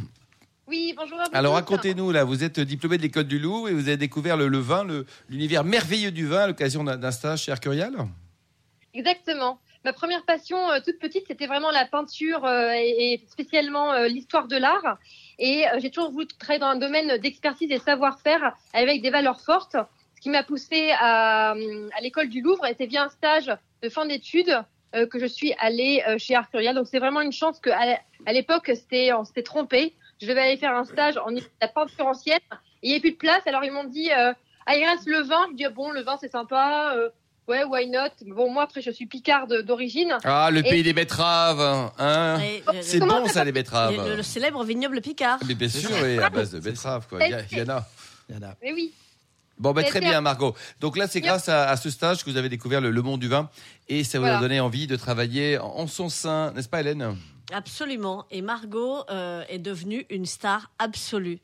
Oui, 0.67 0.93
bonjour 0.97 1.19
à 1.19 1.25
vous. 1.25 1.29
Alors 1.33 1.53
racontez-nous 1.53 2.11
là, 2.11 2.23
vous 2.23 2.43
êtes 2.43 2.59
diplômé 2.59 2.97
de 2.97 3.03
l'école 3.03 3.25
du 3.25 3.37
Loup 3.37 3.67
et 3.67 3.73
vous 3.73 3.87
avez 3.87 3.97
découvert 3.97 4.35
le, 4.35 4.47
le 4.47 4.57
vin, 4.57 4.85
l'univers 5.29 5.63
merveilleux 5.63 6.11
du 6.11 6.25
vin 6.25 6.41
à 6.41 6.47
l'occasion 6.47 6.83
d'un, 6.83 7.11
stage 7.11 7.43
chez 7.43 7.51
Arcurial? 7.51 7.93
Exactement. 8.93 9.59
Ma 9.83 9.93
première 9.93 10.23
passion 10.23 10.71
euh, 10.71 10.79
toute 10.83 10.97
petite, 10.97 11.25
c'était 11.27 11.45
vraiment 11.45 11.69
la 11.69 11.85
peinture 11.85 12.43
euh, 12.43 12.71
et, 12.73 13.13
et 13.13 13.23
spécialement 13.27 13.93
euh, 13.93 14.07
l'histoire 14.07 14.47
de 14.47 14.57
l'art. 14.57 14.97
Et 15.37 15.65
j'ai 15.77 15.91
toujours 15.91 16.11
voulu 16.11 16.25
travailler 16.25 16.59
dans 16.59 16.67
un 16.67 16.77
domaine 16.77 17.17
d'expertise 17.19 17.69
et 17.69 17.77
savoir-faire 17.77 18.55
avec 18.73 19.03
des 19.03 19.11
valeurs 19.11 19.41
fortes. 19.41 19.75
Ce 20.15 20.21
qui 20.21 20.29
m'a 20.29 20.43
poussé 20.43 20.91
à, 20.97 21.51
à 21.51 22.01
l'école 22.01 22.29
du 22.29 22.41
Louvre 22.41 22.65
était 22.65 22.87
via 22.87 23.03
un 23.03 23.09
stage 23.09 23.51
de 23.83 23.89
fin 23.89 24.05
d'études 24.05 24.63
que 24.93 25.19
je 25.19 25.25
suis 25.25 25.53
allée 25.59 26.01
chez 26.17 26.35
Arcurial. 26.35 26.73
Donc 26.73 26.87
c'est 26.87 26.99
vraiment 26.99 27.19
une 27.19 27.33
chance 27.33 27.59
que 27.59 27.69
à, 27.69 28.31
l'époque 28.31 28.71
on 28.71 29.25
s'était 29.25 29.43
trompé. 29.43 29.93
Je 30.21 30.27
devais 30.27 30.41
aller 30.41 30.57
faire 30.57 30.75
un 30.75 30.85
stage 30.85 31.17
en 31.17 31.29
la 31.61 31.67
peinture 31.67 32.07
ancienne. 32.07 32.39
Et 32.83 32.87
il 32.87 32.89
n'y 32.89 32.93
avait 32.95 33.01
plus 33.01 33.11
de 33.11 33.17
place. 33.17 33.41
Alors 33.47 33.63
ils 33.63 33.71
m'ont 33.71 33.83
dit 33.85 34.11
euh, 34.11 34.33
ah 34.65 34.75
il 34.75 34.85
reste 34.85 35.07
le 35.07 35.21
vin. 35.21 35.45
Je 35.51 35.55
dis 35.57 35.65
ah, 35.65 35.69
bon 35.69 35.91
le 35.91 36.01
vin 36.01 36.17
c'est 36.19 36.31
sympa. 36.31 36.93
euh, 36.95 37.09
Ouais, 37.47 37.63
why 37.63 37.87
not? 37.87 38.09
Bon, 38.25 38.51
moi, 38.51 38.63
après, 38.63 38.81
je 38.81 38.89
suis 38.89 39.05
picarde 39.05 39.61
d'origine. 39.61 40.17
Ah, 40.23 40.49
le 40.51 40.61
Et- 40.61 40.63
pays 40.63 40.81
des 40.81 40.93
betteraves, 40.93 41.61
hein 41.61 42.39
euh, 42.39 42.71
C'est 42.81 42.97
bon 42.99 43.27
ça 43.27 43.43
les 43.43 43.51
le, 43.51 43.53
betteraves. 43.53 43.95
le- 44.09 44.15
le 44.15 44.23
célèbre 44.23 44.63
vignoble 44.63 44.99
Picard. 44.99 45.37
Mais 45.47 45.53
bien 45.53 45.69
sûr, 45.69 45.91
oui, 46.01 46.17
à 46.17 46.31
base 46.31 46.49
de 46.53 46.59
betteraves 46.59 47.05
quoi. 47.07 47.23
Il 47.23 47.29
y, 47.29 47.33
a- 47.59 47.63
en 47.65 47.77
a. 47.77 47.87
Il 48.29 48.35
y 48.35 48.39
en 48.39 48.47
a. 48.49 48.55
Mais 48.63 48.73
oui. 48.73 48.91
Bon, 49.59 49.73
ben, 49.73 49.83
Mais 49.83 49.89
très 49.89 49.99
bien. 49.99 50.21
Margot. 50.21 50.55
Donc 50.79 50.97
là, 50.97 51.07
c'est 51.07 51.21
grâce 51.21 51.47
à, 51.47 51.69
à 51.69 51.77
ce 51.77 51.91
stage 51.91 52.23
que 52.25 52.31
vous 52.31 52.37
avez 52.37 52.49
découvert 52.49 52.81
le, 52.81 52.89
le 52.89 53.01
monde 53.03 53.19
du 53.19 53.27
vin 53.27 53.47
et 53.89 54.03
ça 54.03 54.17
vous 54.17 54.25
a 54.25 54.39
donné 54.39 54.59
envie 54.59 54.87
de 54.87 54.95
travailler 54.95 55.59
en, 55.59 55.67
en 55.67 55.85
son 55.85 56.09
sein, 56.09 56.51
n'est-ce 56.53 56.67
pas 56.67 56.79
Hélène? 56.81 57.15
Absolument. 57.53 58.25
Et 58.31 58.41
Margot 58.41 59.03
euh, 59.09 59.43
est 59.49 59.59
devenue 59.59 60.05
une 60.09 60.25
star 60.25 60.71
absolue. 60.79 61.39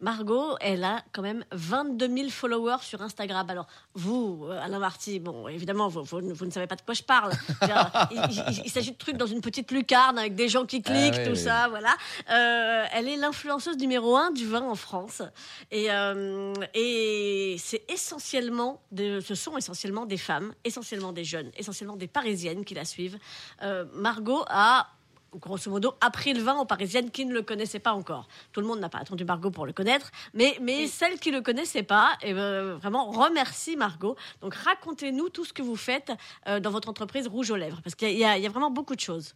Margot, 0.00 0.56
elle 0.60 0.84
a 0.84 1.02
quand 1.12 1.22
même 1.22 1.44
22 1.52 2.08
000 2.14 2.28
followers 2.28 2.82
sur 2.82 3.00
Instagram. 3.02 3.48
Alors, 3.48 3.66
vous, 3.94 4.46
euh, 4.48 4.60
Alain 4.62 4.78
Marty, 4.78 5.18
bon, 5.18 5.48
évidemment, 5.48 5.88
vous, 5.88 6.02
vous, 6.02 6.20
vous 6.34 6.44
ne 6.46 6.50
savez 6.50 6.66
pas 6.66 6.76
de 6.76 6.82
quoi 6.82 6.94
je 6.94 7.02
parle. 7.02 7.32
il, 8.10 8.20
il- 8.30 8.62
il 8.66 8.70
s'agit 8.70 8.92
de 8.92 8.96
trucs 8.96 9.16
dans 9.16 9.26
une 9.26 9.40
petite 9.40 9.70
lucarne 9.72 10.18
avec 10.18 10.34
des 10.34 10.48
gens 10.48 10.66
qui 10.66 10.82
cliquent, 10.82 11.14
Ah 11.16 11.18
oui, 11.20 11.24
tout 11.24 11.30
oui. 11.32 11.36
ça, 11.38 11.68
voilà. 11.68 11.94
Euh, 12.30 12.84
elle 12.92 13.08
est 13.08 13.16
l'influenceuse 13.16 13.78
numéro 13.78 14.16
un 14.16 14.30
du 14.30 14.46
vin 14.46 14.62
en 14.62 14.74
France. 14.74 15.22
Et, 15.70 15.90
euh, 15.90 16.52
et 16.74 17.56
c'est 17.58 17.84
essentiellement, 17.90 18.82
de, 18.92 19.20
ce 19.20 19.34
sont 19.34 19.56
essentiellement 19.56 20.04
des 20.06 20.18
femmes, 20.18 20.52
essentiellement 20.64 21.12
des 21.12 21.24
jeunes, 21.24 21.50
essentiellement 21.56 21.96
des 21.96 22.08
Parisiennes 22.08 22.64
qui 22.64 22.74
la 22.74 22.84
suivent. 22.84 23.18
Euh, 23.62 23.84
Margot 23.94 24.44
a 24.48 24.86
grosso 25.34 25.70
modo, 25.70 25.94
appris 26.00 26.32
le 26.32 26.40
vin 26.40 26.56
aux 26.56 26.64
Parisiennes 26.64 27.10
qui 27.10 27.26
ne 27.26 27.34
le 27.34 27.42
connaissaient 27.42 27.78
pas 27.78 27.92
encore. 27.92 28.26
Tout 28.52 28.60
le 28.60 28.66
monde 28.66 28.80
n'a 28.80 28.88
pas 28.88 28.98
attendu 28.98 29.24
Margot 29.24 29.50
pour 29.50 29.66
le 29.66 29.72
connaître, 29.72 30.10
mais, 30.32 30.56
mais 30.60 30.86
celles 30.86 31.18
qui 31.18 31.30
ne 31.30 31.36
le 31.36 31.42
connaissaient 31.42 31.82
pas, 31.82 32.16
et 32.22 32.32
vraiment, 32.32 33.10
remercie 33.10 33.76
Margot. 33.76 34.16
Donc, 34.40 34.54
racontez-nous 34.54 35.28
tout 35.28 35.44
ce 35.44 35.52
que 35.52 35.62
vous 35.62 35.76
faites 35.76 36.12
euh, 36.46 36.60
dans 36.60 36.70
votre 36.70 36.88
entreprise 36.88 37.26
Rouge 37.28 37.50
aux 37.50 37.56
Lèvres, 37.56 37.80
parce 37.82 37.94
qu'il 37.94 38.16
y, 38.16 38.24
a- 38.24 38.38
il 38.38 38.42
y 38.42 38.46
a 38.46 38.50
vraiment 38.50 38.70
beaucoup 38.70 38.94
de 38.94 39.00
choses. 39.00 39.34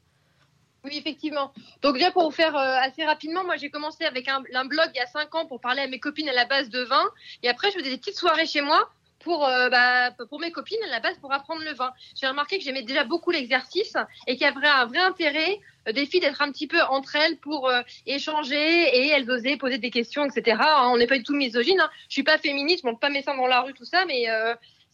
Oui, 0.83 0.97
effectivement. 0.97 1.53
Donc 1.83 1.95
déjà 1.99 2.11
pour 2.11 2.23
vous 2.25 2.31
faire 2.31 2.57
euh, 2.57 2.77
assez 2.81 3.05
rapidement, 3.05 3.45
moi 3.45 3.57
j'ai 3.59 3.69
commencé 3.69 4.03
avec 4.07 4.29
un, 4.29 4.43
un 4.55 4.65
blog 4.65 4.89
il 4.95 4.97
y 4.97 5.01
a 5.01 5.07
cinq 5.07 5.35
ans 5.35 5.45
pour 5.45 5.61
parler 5.61 5.83
à 5.83 5.87
mes 5.89 6.01
copines 6.01 6.27
à 6.31 6.33
la 6.33 6.47
base 6.47 6.71
de 6.71 6.83
vin. 6.85 7.05
Et 7.43 7.51
après 7.51 7.71
je 7.71 7.79
faisais 7.79 7.91
des 7.91 7.99
petites 7.99 8.17
soirées 8.17 8.47
chez 8.47 8.63
moi 8.63 8.89
pour 9.21 9.47
euh, 9.47 9.69
bah, 9.69 10.11
pour 10.29 10.41
mes 10.41 10.51
copines 10.51 10.83
à 10.87 10.91
la 10.91 11.01
base 11.01 11.17
pour 11.19 11.33
apprendre 11.33 11.63
le 11.63 11.73
vin. 11.75 11.93
J'ai 12.19 12.27
remarqué 12.27 12.59
que 12.59 12.65
j'aimais 12.65 12.83
déjà 12.83 13.05
beaucoup 13.05 13.31
l'exercice 13.31 13.97
et 14.27 14.37
qu'il 14.37 14.43
y 14.43 14.51
avait 14.51 14.67
un 14.67 14.87
vrai 14.87 14.99
intérêt 14.99 15.61
euh, 15.89 15.93
des 15.93 16.07
filles 16.07 16.21
d'être 16.21 16.43
un 16.43 16.51
petit 16.51 16.67
peu 16.67 16.81
entre 16.83 17.17
elles 17.17 17.37
pour 17.37 17.69
euh, 17.69 17.83
échanger 18.07 18.57
et 18.57 19.09
elles 19.09 19.31
osaient 19.31 19.57
poser 19.57 19.79
des 19.79 19.91
questions, 19.91 20.25
etc. 20.25 20.59
Hein, 20.61 20.91
on 20.93 20.97
n'est 20.97 21.07
pas 21.07 21.19
du 21.19 21.25
tout 21.25 21.35
misogyne. 21.35 21.81
Hein. 21.81 21.91
Je 22.09 22.15
suis 22.15 22.23
pas 22.23 22.39
féministe, 22.39 22.81
je 22.83 22.89
monte 22.89 23.01
pas 23.01 23.11
mes 23.11 23.23
seins 23.23 23.37
dans 23.37 23.47
la 23.47 23.61
rue, 23.61 23.75
tout 23.75 23.85
ça, 23.85 24.05
mais 24.07 24.27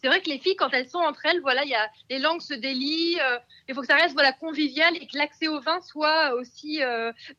c'est 0.00 0.08
vrai 0.08 0.20
que 0.20 0.28
les 0.28 0.38
filles, 0.38 0.56
quand 0.56 0.70
elles 0.72 0.88
sont 0.88 0.98
entre 0.98 1.24
elles, 1.24 1.40
voilà, 1.40 1.64
il 1.64 1.70
y 1.70 1.74
a 1.74 1.88
les 2.10 2.18
langues 2.18 2.42
se 2.42 2.54
délient. 2.54 3.18
il 3.68 3.74
faut 3.74 3.80
que 3.80 3.86
ça 3.86 3.96
reste 3.96 4.12
voilà 4.14 4.32
convivial 4.32 4.94
et 4.96 5.06
que 5.06 5.16
l'accès 5.16 5.48
au 5.48 5.60
vin 5.60 5.80
soit 5.80 6.34
aussi 6.34 6.80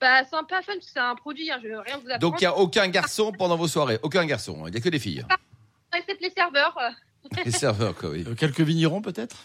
bah, 0.02 0.24
sympa, 0.26 0.62
fun, 0.62 0.74
parce 0.74 0.86
que 0.86 0.92
c'est 0.92 1.00
un 1.00 1.16
produit. 1.16 1.52
Hein, 1.52 1.60
je 1.62 1.68
veux 1.68 1.80
rien 1.80 1.98
vous 1.98 2.10
apprendre. 2.10 2.20
Donc 2.20 2.42
il 2.42 2.44
n'y 2.44 2.48
a 2.48 2.58
aucun 2.58 2.88
garçon 2.88 3.32
pendant 3.32 3.56
vos 3.56 3.68
soirées, 3.68 4.00
aucun 4.02 4.26
garçon, 4.26 4.64
il 4.68 4.72
n'y 4.72 4.78
a 4.78 4.82
que 4.82 4.90
des 4.90 5.00
filles. 5.00 5.26
Except 5.96 6.22
les 6.22 6.30
serveurs. 6.32 6.78
Les 7.46 7.52
serveurs, 7.52 7.96
quoi, 7.96 8.10
oui. 8.10 8.24
Euh, 8.28 8.36
quelques 8.36 8.62
vignerons 8.62 9.02
peut-être? 9.02 9.38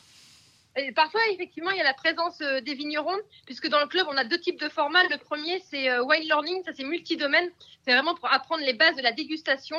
Et 0.74 0.90
parfois, 0.92 1.20
effectivement, 1.32 1.70
il 1.70 1.76
y 1.76 1.80
a 1.80 1.84
la 1.84 1.92
présence 1.92 2.40
euh, 2.40 2.60
des 2.62 2.72
vignerons, 2.74 3.16
puisque 3.44 3.68
dans 3.68 3.80
le 3.80 3.86
club, 3.86 4.06
on 4.10 4.16
a 4.16 4.24
deux 4.24 4.38
types 4.38 4.58
de 4.58 4.70
formats. 4.70 5.02
Le 5.10 5.18
premier, 5.18 5.60
c'est 5.60 5.90
euh, 5.90 6.02
wine 6.02 6.22
learning, 6.24 6.62
ça 6.64 6.72
c'est 6.74 6.84
multidomaine. 6.84 7.50
C'est 7.84 7.92
vraiment 7.92 8.14
pour 8.14 8.32
apprendre 8.32 8.62
les 8.64 8.72
bases 8.72 8.96
de 8.96 9.02
la 9.02 9.12
dégustation. 9.12 9.76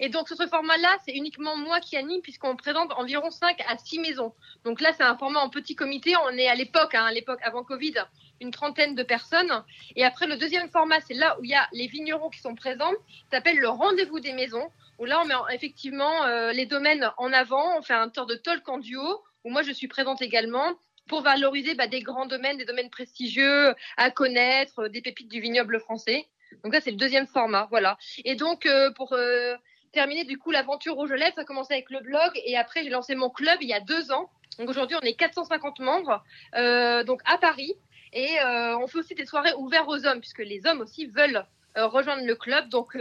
Et 0.00 0.08
donc, 0.08 0.28
ce 0.28 0.46
format-là, 0.46 0.96
c'est 1.06 1.12
uniquement 1.12 1.56
moi 1.56 1.78
qui 1.78 1.96
anime, 1.96 2.20
puisqu'on 2.22 2.56
présente 2.56 2.90
environ 2.92 3.30
5 3.30 3.60
à 3.68 3.78
6 3.78 4.00
maisons. 4.00 4.32
Donc 4.64 4.80
là, 4.80 4.92
c'est 4.92 5.04
un 5.04 5.16
format 5.16 5.40
en 5.40 5.48
petit 5.48 5.76
comité. 5.76 6.14
On 6.24 6.30
est 6.36 6.48
à 6.48 6.54
l'époque, 6.56 6.94
hein, 6.96 7.04
à 7.04 7.12
l'époque 7.12 7.38
avant 7.44 7.62
Covid, 7.62 7.94
une 8.40 8.50
trentaine 8.50 8.96
de 8.96 9.02
personnes. 9.04 9.62
Et 9.94 10.04
après, 10.04 10.26
le 10.26 10.36
deuxième 10.36 10.68
format, 10.70 11.00
c'est 11.00 11.14
là 11.14 11.38
où 11.38 11.44
il 11.44 11.50
y 11.50 11.54
a 11.54 11.68
les 11.72 11.86
vignerons 11.86 12.30
qui 12.30 12.40
sont 12.40 12.56
présents. 12.56 12.90
Ça 13.30 13.36
s'appelle 13.36 13.58
le 13.58 13.68
rendez-vous 13.68 14.18
des 14.18 14.32
maisons, 14.32 14.68
où 14.98 15.04
là, 15.04 15.20
on 15.20 15.24
met 15.24 15.34
en- 15.34 15.46
effectivement 15.48 16.24
euh, 16.24 16.50
les 16.52 16.66
domaines 16.66 17.12
en 17.16 17.32
avant. 17.32 17.78
On 17.78 17.82
fait 17.82 17.94
un 17.94 18.08
tour 18.08 18.26
de 18.26 18.34
talk 18.34 18.68
en 18.68 18.78
duo, 18.78 19.22
où 19.44 19.50
moi, 19.50 19.62
je 19.62 19.72
suis 19.72 19.88
présente 19.88 20.22
également 20.22 20.72
pour 21.08 21.22
valoriser 21.22 21.74
bah, 21.74 21.88
des 21.88 22.00
grands 22.00 22.26
domaines, 22.26 22.56
des 22.58 22.64
domaines 22.64 22.90
prestigieux 22.90 23.74
à 23.96 24.10
connaître, 24.10 24.80
euh, 24.84 24.88
des 24.88 25.00
pépites 25.02 25.28
du 25.30 25.40
vignoble 25.40 25.80
français. 25.80 26.26
Donc 26.64 26.74
ça, 26.74 26.80
c'est 26.80 26.90
le 26.90 26.96
deuxième 26.96 27.26
format, 27.26 27.66
voilà. 27.70 27.96
Et 28.24 28.34
donc, 28.36 28.66
euh, 28.66 28.90
pour 28.92 29.12
euh, 29.14 29.54
terminer, 29.92 30.24
du 30.24 30.38
coup, 30.38 30.50
l'aventure 30.50 30.94
Rouge 30.94 31.12
Lèvres, 31.12 31.34
ça 31.34 31.40
a 31.40 31.44
commencé 31.44 31.72
avec 31.74 31.90
le 31.90 32.00
blog, 32.00 32.30
et 32.44 32.56
après, 32.56 32.84
j'ai 32.84 32.90
lancé 32.90 33.14
mon 33.14 33.30
club 33.30 33.58
il 33.62 33.68
y 33.68 33.74
a 33.74 33.80
deux 33.80 34.12
ans. 34.12 34.30
Donc 34.58 34.68
aujourd'hui, 34.68 34.96
on 35.00 35.04
est 35.04 35.14
450 35.14 35.80
membres, 35.80 36.22
euh, 36.56 37.04
donc 37.04 37.20
à 37.24 37.38
Paris, 37.38 37.72
et 38.12 38.28
on 38.44 38.86
fait 38.86 38.98
aussi 38.98 39.14
des 39.14 39.24
soirées 39.24 39.54
ouvertes 39.56 39.88
aux 39.88 40.04
hommes, 40.06 40.20
puisque 40.20 40.40
les 40.40 40.60
hommes 40.66 40.82
aussi 40.82 41.06
veulent 41.06 41.46
rejoindre 41.74 42.26
le 42.26 42.34
club. 42.34 42.68
Donc, 42.68 42.94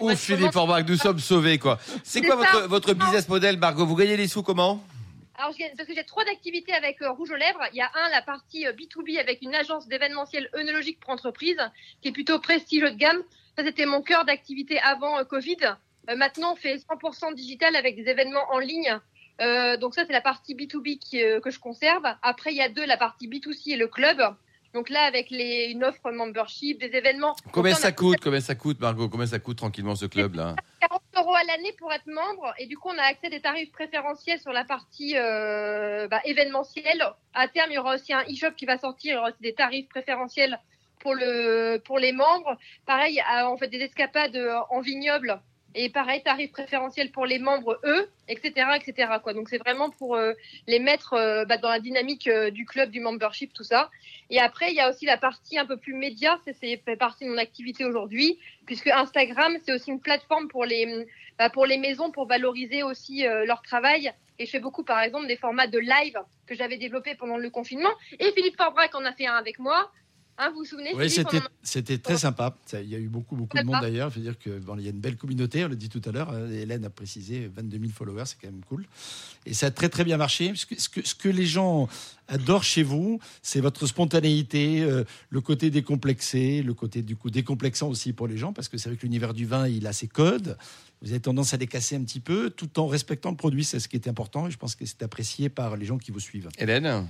Ouf, 0.00 0.18
Philippe 0.18 0.56
Orbach, 0.56 0.82
nous 0.88 0.96
sommes 0.96 1.18
sauvés, 1.18 1.58
quoi. 1.58 1.78
C'est 2.02 2.20
C'est 2.20 2.22
quoi 2.22 2.42
ça. 2.42 2.52
votre, 2.52 2.68
votre 2.68 2.94
business 2.94 3.28
model, 3.28 3.58
Margot? 3.58 3.84
Vous 3.84 3.94
gagnez 3.94 4.16
les 4.16 4.26
sous 4.26 4.42
comment? 4.42 4.82
Alors, 5.40 5.54
parce 5.76 5.88
que 5.88 5.94
j'ai 5.94 6.02
trois 6.02 6.24
activités 6.24 6.72
avec 6.72 7.00
euh, 7.00 7.12
Rouge 7.12 7.30
aux 7.30 7.36
Lèvres. 7.36 7.62
Il 7.72 7.76
y 7.76 7.80
a 7.80 7.90
un, 7.94 8.08
la 8.10 8.22
partie 8.22 8.66
euh, 8.66 8.72
B2B 8.72 9.20
avec 9.20 9.40
une 9.40 9.54
agence 9.54 9.86
d'événementiel 9.86 10.50
œnologique 10.52 10.98
pour 10.98 11.10
entreprise, 11.10 11.60
qui 12.02 12.08
est 12.08 12.12
plutôt 12.12 12.40
prestigieux 12.40 12.90
de 12.90 12.96
gamme. 12.96 13.22
Ça, 13.56 13.62
c'était 13.62 13.86
mon 13.86 14.02
cœur 14.02 14.24
d'activité 14.24 14.80
avant 14.80 15.16
euh, 15.16 15.22
Covid. 15.22 15.76
Euh, 16.10 16.16
maintenant, 16.16 16.54
on 16.54 16.56
fait 16.56 16.78
100% 16.78 17.34
digital 17.34 17.76
avec 17.76 17.94
des 17.94 18.08
événements 18.08 18.50
en 18.50 18.58
ligne. 18.58 18.98
Euh, 19.40 19.76
donc 19.76 19.94
ça, 19.94 20.04
c'est 20.04 20.12
la 20.12 20.20
partie 20.20 20.56
B2B 20.56 20.98
qui, 20.98 21.22
euh, 21.22 21.38
que 21.38 21.50
je 21.50 21.60
conserve. 21.60 22.04
Après, 22.22 22.52
il 22.52 22.56
y 22.56 22.62
a 22.62 22.68
deux, 22.68 22.84
la 22.84 22.96
partie 22.96 23.28
B2C 23.28 23.74
et 23.74 23.76
le 23.76 23.86
club. 23.86 24.20
Donc 24.74 24.90
là, 24.90 25.04
avec 25.04 25.30
les, 25.30 25.66
une 25.70 25.82
offre 25.84 26.10
membership, 26.10 26.78
des 26.78 26.94
événements. 26.94 27.34
Combien 27.52 27.72
là, 27.72 27.78
ça 27.78 27.92
coûte 27.92 28.18
Combien 28.22 28.40
ça 28.40 28.54
coûte, 28.54 28.80
Margot? 28.80 29.08
Combien 29.08 29.26
ça 29.26 29.38
coûte 29.38 29.58
tranquillement 29.58 29.96
ce 29.96 30.06
club-là 30.06 30.56
40 30.80 31.02
euros 31.16 31.34
à 31.34 31.44
l'année 31.44 31.72
pour 31.78 31.92
être 31.92 32.06
membre 32.06 32.52
et 32.58 32.66
du 32.66 32.76
coup 32.76 32.88
on 32.88 32.98
a 32.98 33.02
accès 33.02 33.26
à 33.26 33.30
des 33.30 33.40
tarifs 33.40 33.72
préférentiels 33.72 34.40
sur 34.40 34.52
la 34.52 34.64
partie 34.64 35.14
euh, 35.16 36.06
bah, 36.08 36.20
événementielle. 36.24 37.02
À 37.34 37.48
terme 37.48 37.70
il 37.70 37.74
y 37.74 37.78
aura 37.78 37.94
aussi 37.94 38.12
un 38.12 38.22
e-shop 38.22 38.52
qui 38.56 38.66
va 38.66 38.78
sortir, 38.78 39.12
il 39.12 39.14
y 39.14 39.18
aura 39.18 39.28
aussi 39.30 39.42
des 39.42 39.54
tarifs 39.54 39.88
préférentiels 39.88 40.58
pour 41.00 41.14
le 41.14 41.78
pour 41.78 41.98
les 41.98 42.12
membres. 42.12 42.56
Pareil, 42.86 43.22
on 43.46 43.56
fait 43.56 43.68
des 43.68 43.78
escapades 43.78 44.36
euh, 44.36 44.58
en 44.70 44.80
vignoble 44.80 45.40
et 45.74 45.90
pareil 45.90 46.22
tarifs 46.22 46.52
préférentiels 46.52 47.10
pour 47.10 47.26
les 47.26 47.38
membres 47.38 47.78
eux, 47.84 48.08
etc. 48.28 48.68
etc. 48.76 49.12
Quoi. 49.22 49.34
Donc 49.34 49.48
c'est 49.48 49.58
vraiment 49.58 49.90
pour 49.90 50.16
euh, 50.16 50.32
les 50.66 50.78
mettre 50.78 51.14
euh, 51.14 51.44
bah, 51.44 51.58
dans 51.58 51.68
la 51.68 51.80
dynamique 51.80 52.26
euh, 52.26 52.50
du 52.50 52.64
club, 52.64 52.90
du 52.90 53.00
membership, 53.00 53.52
tout 53.52 53.64
ça. 53.64 53.90
Et 54.30 54.40
après 54.40 54.70
il 54.70 54.74
y 54.74 54.80
a 54.80 54.90
aussi 54.90 55.06
la 55.06 55.16
partie 55.16 55.58
un 55.58 55.66
peu 55.66 55.76
plus 55.76 55.94
média, 55.94 56.38
c'est 56.44 56.54
fait 56.54 56.96
partie 56.96 57.24
de 57.24 57.30
mon 57.30 57.38
activité 57.38 57.84
aujourd'hui 57.84 58.38
puisque 58.66 58.88
Instagram, 58.88 59.56
c'est 59.64 59.72
aussi 59.72 59.90
une 59.90 60.00
plateforme 60.00 60.48
pour 60.48 60.64
les, 60.64 61.06
bah, 61.38 61.50
pour 61.50 61.66
les 61.66 61.78
maisons 61.78 62.10
pour 62.10 62.26
valoriser 62.26 62.82
aussi 62.82 63.22
leur 63.22 63.62
travail. 63.62 64.12
Et 64.38 64.46
je 64.46 64.50
fais 64.50 64.60
beaucoup, 64.60 64.84
par 64.84 65.00
exemple, 65.00 65.26
des 65.26 65.36
formats 65.36 65.66
de 65.66 65.78
live 65.78 66.18
que 66.46 66.54
j'avais 66.54 66.76
développés 66.76 67.14
pendant 67.14 67.38
le 67.38 67.50
confinement. 67.50 67.90
Et 68.20 68.30
Philippe 68.32 68.56
Forbrac 68.56 68.94
en 68.94 69.04
a 69.04 69.12
fait 69.12 69.26
un 69.26 69.34
avec 69.34 69.58
moi. 69.58 69.90
Hein, 70.40 70.50
vous 70.50 70.60
vous 70.60 70.64
souvenez 70.64 70.94
Oui, 70.94 71.10
c'était, 71.62 71.98
très 71.98 72.16
sympa. 72.16 72.56
Ça, 72.64 72.80
Il 72.80 72.88
y 72.88 72.94
a 72.94 72.98
eu 72.98 73.08
beaucoup, 73.08 73.34
beaucoup 73.34 73.56
de 73.56 73.64
monde 73.64 73.80
d'ailleurs. 73.82 74.08
Il 74.08 74.14
faut 74.14 74.20
dire 74.20 74.38
que 74.38 74.58
bon, 74.60 74.76
il 74.78 74.84
y 74.84 74.86
a 74.86 74.90
une 74.90 75.00
belle 75.00 75.16
communauté, 75.16 75.64
on 75.64 75.68
l'a 75.68 75.74
dit 75.74 75.88
tout 75.88 76.02
à 76.04 76.12
l'heure. 76.12 76.30
euh, 76.32 76.48
Hélène 76.50 76.84
a 76.84 76.90
précisé 76.90 77.50
22 77.56 77.78
000 77.78 77.90
followers, 77.92 78.24
c'est 78.26 78.36
quand 78.40 78.46
même 78.46 78.64
cool. 78.68 78.86
Et 79.46 79.52
ça 79.52 79.66
a 79.66 79.70
très, 79.72 79.88
très 79.88 80.04
bien 80.04 80.16
marché. 80.16 80.48
Parce 80.48 80.64
que, 80.64 80.80
ce, 80.80 80.88
que, 80.88 81.06
ce 81.06 81.16
que 81.16 81.28
les 81.28 81.46
gens 81.46 81.88
adorent 82.28 82.64
chez 82.64 82.82
vous, 82.82 83.18
c'est 83.42 83.60
votre 83.60 83.86
spontanéité, 83.86 84.80
euh, 84.82 85.04
le 85.30 85.40
côté 85.40 85.70
décomplexé, 85.70 86.62
le 86.62 86.74
côté 86.74 87.02
du 87.02 87.16
coup 87.16 87.30
décomplexant 87.30 87.88
aussi 87.88 88.12
pour 88.12 88.28
les 88.28 88.36
gens, 88.36 88.52
parce 88.52 88.68
que 88.68 88.78
c'est 88.78 88.88
vrai 88.90 88.96
que 88.96 89.02
l'univers 89.02 89.34
du 89.34 89.46
vin, 89.46 89.66
il 89.66 89.86
a 89.86 89.92
ses 89.92 90.08
codes. 90.08 90.56
Vous 91.00 91.10
avez 91.12 91.20
tendance 91.20 91.54
à 91.54 91.56
les 91.56 91.68
casser 91.68 91.94
un 91.94 92.02
petit 92.02 92.18
peu, 92.18 92.50
tout 92.50 92.80
en 92.80 92.88
respectant 92.88 93.30
le 93.30 93.36
produit. 93.36 93.62
C'est 93.62 93.78
ce 93.78 93.88
qui 93.88 93.94
est 93.94 94.08
important. 94.08 94.48
Et 94.48 94.50
je 94.50 94.58
pense 94.58 94.74
que 94.74 94.84
c'est 94.84 95.00
apprécié 95.02 95.48
par 95.48 95.76
les 95.76 95.86
gens 95.86 95.96
qui 95.96 96.10
vous 96.10 96.18
suivent. 96.18 96.48
Hélène? 96.58 97.06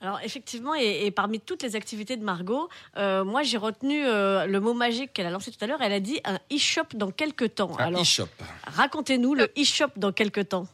Alors 0.00 0.18
effectivement, 0.24 0.74
et, 0.74 1.06
et 1.06 1.10
parmi 1.12 1.38
toutes 1.38 1.62
les 1.62 1.76
activités 1.76 2.16
de 2.16 2.24
Margot, 2.24 2.68
euh, 2.96 3.24
moi 3.24 3.44
j'ai 3.44 3.56
retenu 3.56 4.04
euh, 4.04 4.46
le 4.46 4.58
mot 4.60 4.74
magique 4.74 5.12
qu'elle 5.12 5.26
a 5.26 5.30
lancé 5.30 5.52
tout 5.52 5.64
à 5.64 5.68
l'heure. 5.68 5.80
Elle 5.82 5.92
a 5.92 6.00
dit 6.00 6.20
un 6.24 6.38
e-shop 6.52 6.96
dans 6.96 7.12
quelques 7.12 7.54
temps. 7.54 7.78
Un 7.78 7.84
Alors 7.84 8.02
e-shop. 8.02 8.26
racontez-nous 8.64 9.34
le 9.34 9.52
e-shop 9.56 9.90
dans 9.96 10.10
quelques 10.12 10.48
temps. 10.48 10.66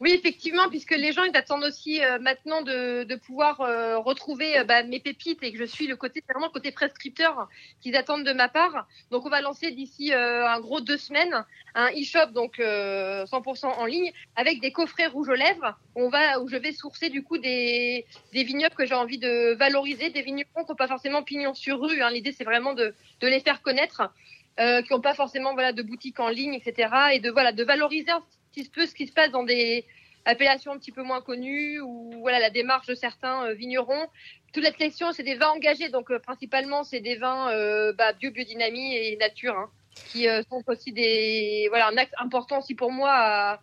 Oui, 0.00 0.12
effectivement, 0.12 0.68
puisque 0.68 0.96
les 0.96 1.12
gens 1.12 1.22
ils 1.24 1.36
attendent 1.36 1.64
aussi 1.64 2.02
euh, 2.02 2.18
maintenant 2.18 2.62
de, 2.62 3.14
pouvoir 3.16 3.60
euh, 3.60 3.98
retrouver 3.98 4.58
euh, 4.58 4.64
bah, 4.64 4.82
mes 4.82 5.00
pépites 5.00 5.42
et 5.42 5.52
que 5.52 5.58
je 5.58 5.64
suis 5.64 5.86
le 5.86 5.96
côté 5.96 6.22
vraiment 6.28 6.50
côté 6.50 6.72
prescripteur 6.72 7.48
qu'ils 7.80 7.96
attendent 7.96 8.24
de 8.24 8.32
ma 8.32 8.48
part. 8.48 8.86
Donc 9.10 9.24
on 9.26 9.30
va 9.30 9.40
lancer 9.40 9.70
d'ici 9.70 10.12
un 10.12 10.60
gros 10.60 10.80
deux 10.80 10.96
semaines 10.96 11.44
un 11.74 11.88
e-shop 11.90 12.32
donc 12.32 12.60
euh, 12.60 13.24
100% 13.26 13.66
en 13.66 13.84
ligne 13.84 14.12
avec 14.36 14.60
des 14.60 14.72
coffrets 14.72 15.06
rouges 15.06 15.28
aux 15.28 15.34
lèvres. 15.34 15.76
On 15.94 16.08
va 16.08 16.40
où 16.40 16.48
je 16.48 16.56
vais 16.56 16.72
sourcer 16.72 17.10
du 17.10 17.22
coup 17.22 17.38
des 17.38 18.06
vignobles 18.32 18.74
que 18.74 18.86
j'ai 18.86 18.94
envie 18.94 19.18
de 19.18 19.54
valoriser, 19.54 20.10
des 20.10 20.22
vignobles 20.22 20.48
qui 20.54 20.60
n'ont 20.68 20.76
pas 20.76 20.88
forcément 20.88 21.22
pignon 21.22 21.54
sur 21.54 21.80
rue. 21.80 22.00
Hein. 22.00 22.10
L'idée 22.10 22.32
c'est 22.32 22.44
vraiment 22.44 22.74
de 22.74 22.94
les 23.22 23.40
faire 23.40 23.62
connaître. 23.62 24.10
Qui 24.56 24.92
n'ont 24.92 25.00
pas 25.00 25.14
forcément 25.14 25.52
voilà 25.54 25.72
de 25.72 25.82
boutique 25.82 26.20
en 26.20 26.28
ligne, 26.28 26.54
etc. 26.54 26.88
Et 27.14 27.18
de 27.18 27.28
voilà 27.28 27.50
de 27.50 27.64
valoriser 27.64 28.12
petit 28.54 28.68
peu 28.68 28.86
ce 28.86 28.94
qui 28.94 29.06
se 29.06 29.12
passe 29.12 29.30
dans 29.30 29.42
des 29.42 29.84
appellations 30.24 30.72
un 30.72 30.78
petit 30.78 30.92
peu 30.92 31.02
moins 31.02 31.20
connues 31.20 31.80
ou 31.80 32.10
voilà 32.20 32.38
la 32.38 32.50
démarche 32.50 32.86
de 32.86 32.94
certains 32.94 33.46
euh, 33.46 33.54
vignerons. 33.54 34.06
Toute 34.52 34.62
la 34.62 34.72
sélection 34.72 35.12
c'est 35.12 35.22
des 35.22 35.34
vins 35.34 35.50
engagés, 35.50 35.88
donc 35.88 36.10
euh, 36.10 36.18
principalement 36.18 36.84
c'est 36.84 37.00
des 37.00 37.16
vins 37.16 37.50
euh, 37.50 37.92
bah, 37.92 38.12
bio, 38.12 38.30
biodynamie 38.30 38.94
et 38.94 39.16
nature, 39.16 39.56
hein, 39.56 39.70
qui 39.94 40.26
sont 40.48 40.62
aussi 40.66 40.92
des 40.92 41.66
voilà 41.68 41.88
un 41.88 41.96
axe 41.96 42.12
important 42.18 42.58
aussi 42.58 42.74
pour 42.74 42.90
moi 42.90 43.60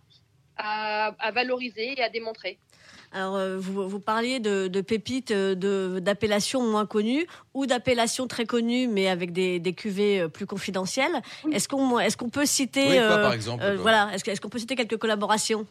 à 0.58 1.32
valoriser 1.34 1.94
et 1.98 2.04
à 2.04 2.10
démontrer. 2.10 2.60
Alors, 3.14 3.36
euh, 3.36 3.58
vous, 3.58 3.88
vous 3.90 4.00
parliez 4.00 4.40
de, 4.40 4.68
de 4.68 4.82
pépites, 4.82 5.32
euh, 5.32 5.54
de- 5.54 6.00
d'appellations 6.00 6.62
moins 6.62 6.86
connues 6.86 7.28
ou 7.54 7.66
d'appellations 7.66 8.26
très 8.26 8.46
connues, 8.46 8.88
mais 8.88 9.10
avec 9.10 9.34
des, 9.34 9.60
des 9.60 9.74
cuvées 9.74 10.22
euh, 10.22 10.28
plus 10.30 10.46
confidentielles. 10.46 11.12
Oui. 11.44 11.54
Est-ce 11.54 11.68
qu'on 11.68 12.00
est 12.00 12.16
qu'on 12.16 12.30
peut 12.30 12.46
citer, 12.46 12.88
Oui, 12.88 12.96
quoi, 12.96 13.06
euh, 13.18 13.22
par 13.24 13.34
exemple, 13.34 13.64
euh, 13.64 13.74
quoi 13.74 13.82
voilà, 13.82 14.10
est-ce 14.14 14.30
est-ce 14.30 14.40
qu'on 14.40 14.50
peut 14.50 14.60
citer 14.60 14.76
quelques 14.76 14.98
collaborations? 14.98 15.66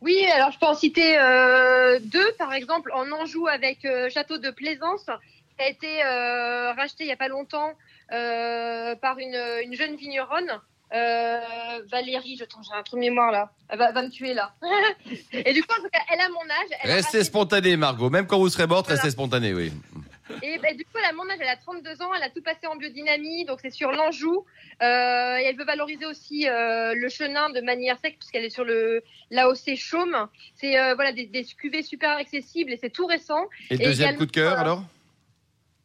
Oui, 0.00 0.24
alors 0.34 0.50
je 0.50 0.58
peux 0.58 0.66
en 0.66 0.74
citer 0.74 1.18
euh, 1.18 1.98
deux, 2.02 2.32
par 2.38 2.52
exemple, 2.54 2.90
en 2.94 3.10
Anjou 3.12 3.46
avec 3.48 3.84
euh, 3.84 4.08
Château 4.10 4.38
de 4.38 4.50
Plaisance, 4.50 5.06
qui 5.58 5.64
a 5.64 5.68
été 5.68 6.04
euh, 6.04 6.72
racheté 6.72 7.04
il 7.04 7.06
n'y 7.06 7.12
a 7.12 7.16
pas 7.16 7.28
longtemps 7.28 7.72
euh, 8.12 8.94
par 8.96 9.18
une, 9.18 9.38
une 9.64 9.74
jeune 9.74 9.96
vigneronne. 9.96 10.60
Euh, 10.94 11.40
Valérie, 11.90 12.36
je 12.38 12.44
j'ai 12.44 12.74
un 12.78 12.82
trou 12.82 12.96
de 12.96 13.00
mémoire 13.00 13.32
là. 13.32 13.50
Elle 13.68 13.78
va, 13.78 13.92
va 13.92 14.02
me 14.02 14.08
tuer 14.10 14.34
là. 14.34 14.52
et 15.32 15.52
du 15.52 15.62
coup, 15.62 15.72
en 15.78 15.82
tout 15.82 15.88
cas, 15.92 16.00
elle 16.12 16.20
a 16.20 16.28
mon 16.28 16.40
âge. 16.48 16.78
Elle 16.82 16.90
Restez 16.92 17.18
racheté- 17.18 17.24
spontané, 17.24 17.76
Margot. 17.76 18.08
Même 18.10 18.26
quand 18.26 18.38
vous 18.38 18.48
serez 18.48 18.66
morte, 18.66 18.86
Voilà. 18.86 19.00
restez 19.00 19.10
spontané, 19.12 19.52
oui. 19.52 19.72
Et 20.42 20.58
ben, 20.58 20.76
du 20.76 20.84
coup, 20.84 20.98
elle 20.98 21.04
a 21.10 21.12
mon 21.12 21.28
âge, 21.30 21.38
elle 21.40 21.48
a 21.48 21.56
32 21.56 22.02
ans, 22.02 22.10
elle 22.16 22.22
a 22.22 22.30
tout 22.30 22.42
passé 22.42 22.66
en 22.66 22.74
biodynamie, 22.76 23.44
donc 23.44 23.58
c'est 23.62 23.70
sur 23.70 23.92
l'Anjou. 23.92 24.44
Euh, 24.82 25.36
et 25.38 25.44
elle 25.44 25.56
veut 25.56 25.64
valoriser 25.64 26.04
aussi 26.06 26.48
euh, 26.48 26.94
le 26.94 27.08
chenin 27.08 27.48
de 27.50 27.60
manière 27.60 27.96
sec, 28.00 28.16
puisqu'elle 28.18 28.44
est 28.44 28.50
sur 28.50 28.64
le 28.64 29.02
l'AOC 29.30 29.76
Chaume. 29.76 30.28
C'est 30.54 30.72
voilà 30.94 31.12
des, 31.12 31.26
des 31.26 31.44
cuvées 31.44 31.82
super 31.82 32.10
accessibles 32.16 32.72
et 32.72 32.76
c'est 32.76 32.90
tout 32.90 33.06
récent. 33.06 33.44
Et 33.70 33.74
Et 33.74 33.78
deuxième 33.78 34.16
coup 34.16 34.26
de 34.26 34.32
cœur, 34.32 34.58
alors? 34.58 34.82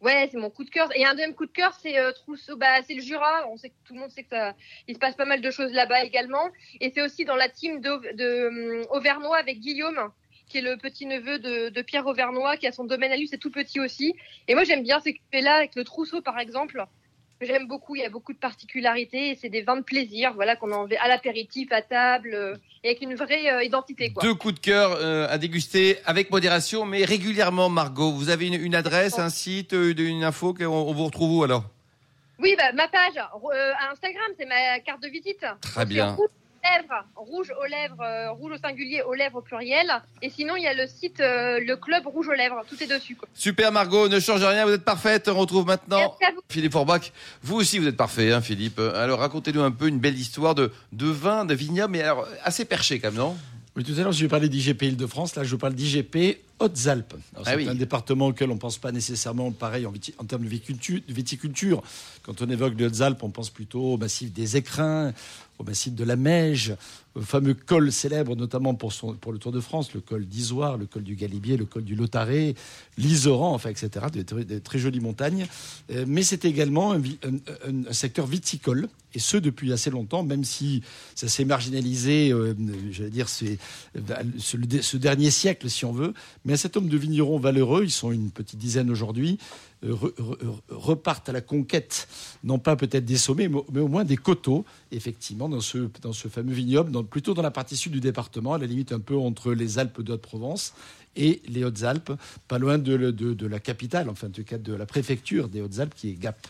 Ouais, 0.02 0.28
c'est 0.32 0.38
mon 0.38 0.50
coup 0.50 0.64
de 0.64 0.70
cœur. 0.72 0.90
Et 0.96 1.06
un 1.06 1.12
deuxième 1.12 1.36
coup 1.36 1.46
de 1.46 1.52
cœur, 1.52 1.74
c'est 1.80 2.00
euh, 2.00 2.12
Trousseau, 2.12 2.58
bah, 2.58 2.82
c'est 2.82 2.96
le 2.96 3.02
Jura. 3.02 3.48
On 3.50 3.58
sait 3.58 3.70
que 3.70 3.76
tout 3.86 3.94
le 3.94 4.00
monde 4.00 4.10
sait 4.10 4.24
que 4.24 4.30
ça, 4.30 4.56
il 4.88 4.96
se 4.96 5.00
passe 5.00 5.16
pas 5.16 5.26
mal 5.26 5.42
de 5.42 5.52
choses 5.52 5.72
là-bas 5.74 6.04
également. 6.04 6.50
Et 6.80 6.90
c'est 6.90 7.04
aussi 7.04 7.24
dans 7.24 7.36
la 7.36 7.50
team 7.50 7.80
de 7.82 8.48
hum, 8.48 9.34
avec 9.38 9.60
Guillaume, 9.60 10.12
qui 10.48 10.58
est 10.58 10.62
le 10.62 10.78
petit 10.78 11.06
neveu 11.06 11.38
de, 11.38 11.70
de 11.70 11.82
Pierre 11.84 12.08
Auvernois, 12.08 12.58
qui 12.58 12.66
a 12.66 12.72
son 12.72 12.84
domaine 12.84 13.12
à 13.12 13.18
lui, 13.18 13.28
c'est 13.28 13.38
tout 13.38 13.52
petit 13.52 13.80
aussi. 13.80 14.16
Et 14.48 14.56
moi, 14.56 14.64
j'aime 14.64 14.84
bien 14.84 15.00
ces 15.00 15.14
cuvées-là 15.14 15.56
avec 15.56 15.76
le 15.76 15.84
Trousseau, 15.84 16.22
par 16.22 16.40
exemple. 16.40 16.84
Que 17.42 17.48
J'aime 17.48 17.68
beaucoup. 17.68 17.96
Il 17.96 18.02
y 18.02 18.06
a 18.06 18.10
beaucoup 18.10 18.34
de 18.34 18.38
particularités 18.38 19.32
et 19.32 19.36
c'est 19.36 19.50
des 19.50 19.64
vins 19.64 19.76
de 19.76 19.82
plaisir, 19.82 20.34
voilà, 20.34 20.56
qu'on 20.56 20.72
en 20.72 20.88
fait 20.88 20.98
à 20.98 21.08
l'apéritif, 21.08 21.72
à 21.72 21.82
table, 21.82 22.34
euh, 22.34 22.56
et 22.84 22.90
avec 22.90 23.02
une 23.02 23.16
vraie 23.16 23.52
euh, 23.52 23.64
identité, 23.64 24.14
quoi. 24.14 24.24
Deux 24.24 24.36
coups 24.36 24.54
de 24.56 24.60
cœur 24.60 24.92
euh, 24.92 25.28
à 25.28 25.38
déguster 25.38 25.98
avec 26.06 26.30
modération, 26.30 26.86
mais 26.86 27.04
régulièrement, 27.04 27.70
Margot. 27.70 28.12
Vous 28.12 28.30
avez 28.30 28.48
une, 28.48 28.54
une 28.54 28.76
adresse, 28.76 29.18
un 29.20 29.30
site, 29.30 29.74
une 29.74 30.24
info 30.24 30.54
qu'on 30.54 30.68
on 30.68 30.94
vous 30.94 31.06
retrouve 31.06 31.40
où 31.40 31.44
alors? 31.44 31.64
Oui, 32.40 32.56
bah, 32.58 32.72
ma 32.74 32.88
page 32.88 33.18
Instagram, 33.92 34.32
c'est 34.38 34.46
ma 34.46 34.80
carte 34.80 35.02
de 35.02 35.10
visite. 35.10 35.46
Très 35.62 35.86
bien. 35.86 36.18
Rouge 36.64 36.72
aux 36.72 36.74
lèvres, 36.78 37.06
rouge 37.16 37.54
aux 37.60 37.66
lèvres, 37.66 38.02
euh, 38.02 38.32
rouge 38.32 38.54
au 38.54 38.58
singulier, 38.58 39.02
aux 39.02 39.14
lèvres 39.14 39.38
au 39.38 39.42
pluriel. 39.42 39.88
Et 40.22 40.30
sinon, 40.30 40.56
il 40.56 40.64
y 40.64 40.68
a 40.68 40.74
le 40.74 40.88
site, 40.88 41.20
euh, 41.20 41.60
le 41.60 41.76
club 41.76 42.06
rouge 42.06 42.28
aux 42.28 42.34
lèvres. 42.34 42.64
Tout 42.70 42.82
est 42.84 42.88
dessus. 42.88 43.16
Quoi. 43.16 43.28
Super, 43.34 43.72
Margot. 43.72 44.08
Ne 44.08 44.20
change 44.20 44.44
rien, 44.44 44.66
vous 44.66 44.72
êtes 44.72 44.86
parfaite. 44.86 45.28
On 45.28 45.36
retrouve 45.38 45.66
maintenant 45.66 46.16
vous. 46.20 46.42
Philippe 46.50 46.74
Forbach. 46.74 47.12
Vous 47.44 47.56
aussi, 47.56 47.80
vous 47.80 47.88
êtes 47.88 47.98
parfait, 47.98 48.32
hein, 48.32 48.42
Philippe. 48.42 48.80
Alors, 48.80 49.20
racontez-nous 49.20 49.62
un 49.62 49.72
peu 49.72 49.88
une 49.88 50.00
belle 50.00 50.18
histoire 50.18 50.56
de, 50.56 50.72
de 50.92 51.08
vin, 51.08 51.46
de 51.46 51.54
vignoble, 51.54 51.94
mais 51.94 52.02
alors 52.02 52.28
assez 52.44 52.66
perché 52.66 53.00
quand 53.00 53.10
même, 53.10 53.18
non? 53.18 53.38
Oui, 53.76 53.86
tout 53.86 53.94
à 53.94 54.02
l'heure, 54.04 54.12
je 54.12 54.22
vais 54.22 54.28
parler 54.28 54.50
d'IGP 54.50 54.82
Île-de-France. 54.84 55.36
Là, 55.36 55.44
je 55.44 55.56
parle 55.56 55.74
d'IGP 55.74 56.40
Hautes-Alpes. 56.62 57.16
Ah 57.36 57.42
C'est 57.46 57.56
oui. 57.56 57.68
un 57.70 57.76
département 57.76 58.28
auquel 58.28 58.50
on 58.52 58.56
ne 58.56 58.60
pense 58.60 58.78
pas 58.78 58.92
nécessairement 58.92 59.52
pareil 59.52 59.86
en, 59.86 59.94
termes 60.26 60.44
de 60.44 60.50
viticulture. 61.10 61.82
Quand 62.24 62.42
on 62.42 62.50
évoque 62.50 62.74
les 62.78 62.86
Hautes-Alpes, 62.86 63.24
on 63.24 63.30
pense 63.30 63.50
plutôt 63.50 63.94
au 63.94 63.98
massif 63.98 64.32
des 64.32 64.58
Écrins, 64.58 65.14
au 65.60 65.64
massif 65.64 65.94
de 65.94 66.04
la 66.04 66.16
Meige, 66.16 66.76
au 67.14 67.22
fameux 67.22 67.54
col 67.54 67.92
célèbre, 67.92 68.36
notamment 68.36 68.74
pour, 68.74 68.94
son, 68.94 69.14
pour 69.16 69.34
le 69.34 69.38
Tour 69.40 69.52
de 69.52 69.60
France, 69.60 69.94
le 69.94 70.00
col 70.02 70.26
d'Isoire, 70.26 70.78
le 70.78 70.86
col 70.86 71.04
du 71.04 71.16
Galibier, 71.16 71.58
le 71.58 71.66
col 71.66 71.84
du 71.84 71.96
Lotaré, 71.96 72.56
l'Isoran, 72.98 73.54
enfin, 73.54 73.70
etc. 73.70 74.06
Des, 74.12 74.24
très- 74.24 74.46
des 74.46 74.62
très 74.62 74.80
jolies 74.80 75.02
montagnes. 75.02 75.46
Euh, 75.92 76.06
mais 76.08 76.24
c'est 76.24 76.46
également 76.46 76.94
un, 76.94 77.02
secteur 77.92 78.26
viticole, 78.28 78.88
et 79.14 79.20
ce 79.20 79.36
depuis 79.38 79.74
assez 79.74 79.90
longtemps, 79.90 80.24
même 80.24 80.46
si 80.46 80.84
ça 81.16 81.28
s'est 81.28 81.44
marginalisé, 81.46 82.32
euh, 82.32 82.54
j'allais 82.92 83.10
dire, 83.10 83.28
ce, 83.28 83.46
le- 84.58 84.82
ce 84.82 84.98
dernier 84.98 85.32
siècle, 85.32 85.70
si 85.70 85.84
on 85.86 85.92
veut. 85.92 86.14
Mais 86.46 86.51
un 86.54 86.58
certain 86.58 86.80
nombre 86.80 86.92
de 86.92 86.98
vignerons 86.98 87.40
valeureux, 87.40 87.84
ils 87.84 87.92
sont 87.92 88.12
une 88.12 88.32
petite 88.32 88.60
dizaine 88.60 88.90
aujourd'hui, 88.90 89.38
euh, 89.84 89.94
re- 89.94 90.14
re- 90.16 90.38
repartent 90.70 91.30
à 91.30 91.32
la 91.32 91.42
conquête, 91.42 92.08
non 92.44 92.60
pas 92.60 92.76
peut-être 92.76 93.06
des 93.06 93.18
sommets, 93.18 93.48
mais 93.48 93.58
au- 93.58 93.66
mais 93.72 93.82
moins 93.82 94.04
des 94.04 94.18
coteaux, 94.18 94.66
effectivement, 94.92 95.50
dans 95.50 95.62
ce, 95.62 95.88
fameux 96.30 96.54
vignoble, 96.54 97.04
plutôt 97.06 97.34
dans 97.34 97.42
la 97.42 97.52
partie 97.52 97.76
sud 97.76 97.92
du 97.92 98.00
département, 98.00 98.54
à 98.54 98.58
la 98.58 98.66
limite 98.66 98.92
un 98.92 99.00
peu 99.00 99.16
entre 99.16 99.54
les 99.54 99.80
Alpes 99.80 100.02
de 100.02 100.14
Haute-Provence 100.14 100.74
et 101.16 101.42
les 101.48 101.64
Hautes-Alpes, 101.64 102.14
pas 102.48 102.58
loin 102.58 102.78
de, 102.78 102.94
la 103.46 103.60
capitale, 103.60 104.10
enfin 104.10 104.28
en 104.28 104.32
tout 104.32 104.44
cas 104.44 104.58
de 104.58 104.74
la 104.74 104.86
préfecture 104.86 105.50
des 105.50 105.62
Hautes-Alpes, 105.62 105.94
qui 105.96 106.10
est 106.10 106.14
Gap. 106.14 106.48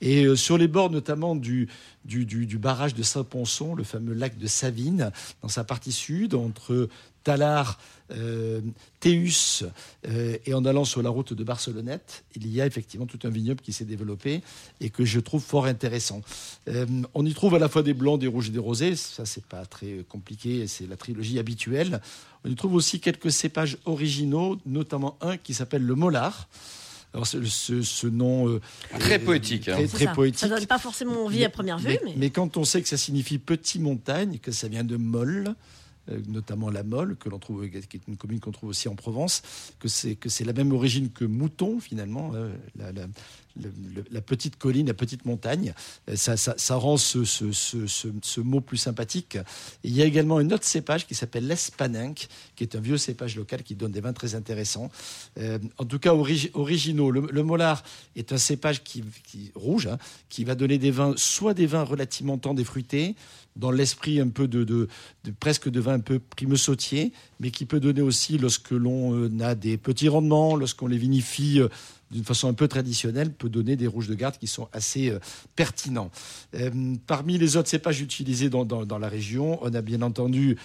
Et 0.00 0.26
euh, 0.26 0.36
sur 0.36 0.58
les 0.58 0.68
bords 0.68 0.90
notamment 0.90 1.34
du 1.36 1.68
barrage 2.58 2.94
de 2.94 3.02
Saint-Ponçon, 3.02 3.74
le 3.74 3.84
fameux 3.84 4.12
lac 4.12 4.36
de 4.36 4.46
Savine, 4.46 5.10
dans 5.42 5.48
sa 5.48 5.64
partie 5.64 5.92
sud, 5.92 6.34
entre 6.34 6.88
Talard, 7.24 7.78
euh, 8.12 8.60
Théus 9.00 9.64
euh, 10.06 10.36
et 10.44 10.52
en 10.54 10.64
allant 10.66 10.84
sur 10.84 11.02
la 11.02 11.08
route 11.10 11.32
de 11.32 11.42
Barcelonnette, 11.42 12.24
il 12.36 12.46
y 12.48 12.60
a 12.60 12.66
effectivement 12.66 13.06
tout 13.06 13.18
un 13.24 13.30
vignoble 13.30 13.60
qui 13.62 13.72
s'est 13.72 13.86
développé 13.86 14.42
et 14.80 14.90
que 14.90 15.04
je 15.04 15.18
trouve 15.20 15.42
fort 15.42 15.64
intéressant. 15.66 16.20
Euh, 16.68 16.84
on 17.14 17.24
y 17.24 17.32
trouve 17.34 17.54
à 17.54 17.58
la 17.58 17.68
fois 17.68 17.82
des 17.82 17.94
blancs, 17.94 18.20
des 18.20 18.26
rouges 18.26 18.48
et 18.48 18.52
des 18.52 18.58
rosés, 18.58 18.94
ça 18.94 19.24
c'est 19.24 19.44
pas 19.44 19.64
très 19.66 20.04
compliqué, 20.08 20.66
c'est 20.66 20.86
la 20.86 20.96
trilogie 20.96 21.38
habituelle. 21.38 22.00
On 22.44 22.50
y 22.50 22.54
trouve 22.54 22.74
aussi 22.74 23.00
quelques 23.00 23.32
cépages 23.32 23.78
originaux, 23.86 24.58
notamment 24.66 25.16
un 25.22 25.38
qui 25.38 25.54
s'appelle 25.54 25.82
le 25.82 25.94
Mollard. 25.94 26.48
Alors 27.14 27.26
ce, 27.26 27.42
ce- 27.44 27.80
ce 27.82 28.06
nom 28.08 28.48
euh, 28.48 28.60
Très 28.98 29.14
est 29.14 29.18
poétique, 29.20 29.68
hein. 29.68 29.74
très, 29.76 29.86
très 29.86 30.04
ça. 30.06 30.12
poétique. 30.12 30.40
Ça 30.40 30.48
donne 30.48 30.66
pas 30.66 30.78
forcément 30.80 31.24
envie 31.24 31.44
à 31.44 31.48
première 31.48 31.78
vue, 31.78 31.96
mais, 32.04 32.12
mais 32.16 32.30
quand 32.30 32.56
on 32.56 32.64
sait 32.64 32.82
que 32.82 32.88
ça 32.88 32.96
signifie 32.96 33.38
petit 33.38 33.78
montagne, 33.78 34.38
que 34.42 34.50
ça 34.52 34.66
vient 34.68 34.82
de 34.84 34.96
Molle, 34.96 35.48
euh, 35.48 35.52
notamment 36.28 36.70
la 36.70 36.82
Molle, 36.82 37.16
que 37.16 37.28
l'on 37.28 37.38
trouve, 37.38 37.68
qui 37.68 37.76
est 37.96 38.06
une 38.08 38.16
commune 38.16 38.40
qu'on 38.40 38.52
trouve 38.52 38.70
aussi 38.70 38.88
en 38.88 38.94
Provence, 38.94 39.42
que 39.78 39.88
c'est 39.88 40.14
que 40.16 40.28
c'est 40.28 40.44
la 40.44 40.52
même 40.52 40.72
origine 40.72 41.10
que 41.10 41.24
Mouton 41.24 41.80
finalement, 41.80 42.32
euh, 42.34 42.52
la, 42.76 42.92
petite 44.20 44.56
colline, 44.56 44.86
la 44.88 44.94
petite 44.94 45.24
montagne, 45.24 45.74
euh, 46.08 46.16
ça, 46.16 46.36
ça- 46.36 46.54
rend 46.76 46.96
ce, 46.96 47.24
ce- 47.24 47.52
ce- 47.52 47.86
ce- 47.86 48.08
mot 48.40 48.60
plus 48.60 48.76
sympathique. 48.76 49.38
Il 49.84 49.94
y 49.94 50.02
a 50.02 50.04
également 50.04 50.38
un 50.38 50.50
autre 50.50 50.64
cépage 50.64 51.06
qui 51.06 51.14
s'appelle 51.14 51.46
l'espaninque, 51.46 52.28
qui 52.56 52.64
est 52.64 52.74
un 52.74 52.80
vieux 52.80 52.98
cépage 52.98 53.36
local 53.36 53.62
qui 53.62 53.74
donne 53.76 53.92
des 53.92 54.00
vins 54.00 54.12
très 54.12 54.34
intéressants. 54.34 54.90
Euh, 55.38 55.58
en 55.78 55.84
tout 55.84 55.98
cas, 55.98 56.12
origi- 56.14 56.50
originaux. 56.54 57.10
Le, 57.10 57.28
le 57.30 57.44
est 58.16 58.32
un 58.32 58.38
cépage 58.38 58.82
qui, 58.82 59.04
qui- 59.24 59.52
rouge, 59.54 59.86
hein, 59.86 59.98
qui 60.28 60.42
va 60.44 60.54
donner 60.56 60.78
des 60.78 60.90
vins, 60.90 61.14
soit 61.16 61.54
des 61.54 61.66
vins 61.66 61.84
relativement 61.84 62.36
tendres 62.38 62.60
et 62.60 62.64
fruités, 62.64 63.14
dans 63.56 63.70
l'esprit 63.70 64.20
un 64.20 64.28
peu 64.28 64.48
de, 64.48 64.88
presque 65.38 65.68
de 65.68 65.80
vin 65.80 65.94
un 65.94 66.00
peu 66.00 66.18
primeux 66.18 66.56
sautier, 66.56 67.12
mais 67.40 67.50
qui 67.50 67.66
peut 67.66 67.80
donner 67.80 68.02
aussi, 68.02 68.38
lorsque 68.38 68.70
l'on 68.70 69.14
euh, 69.14 69.40
a 69.40 69.54
des 69.54 69.76
petits 69.76 70.08
rendements, 70.08 70.56
lorsqu'on 70.56 70.88
les 70.88 70.98
vinifie 70.98 71.60
euh, 71.60 71.68
d'une 72.10 72.24
façon 72.24 72.48
un 72.48 72.54
peu 72.54 72.68
traditionnelle, 72.68 73.32
peut 73.32 73.48
donner 73.48 73.76
des 73.76 73.86
rouges 73.86 74.08
de 74.08 74.14
garde 74.14 74.38
qui 74.38 74.46
sont 74.46 74.68
assez 74.72 75.10
euh, 75.10 75.18
pertinents. 75.56 76.10
Parmi 77.06 77.38
les 77.38 77.56
autres 77.56 77.68
cépages 77.68 78.00
utilisés 78.00 78.50
dans, 78.50 78.98
la 78.98 79.08
région, 79.08 79.58
on 79.62 79.74
a 79.74 79.82
bien 79.82 80.02
entendu 80.02 80.56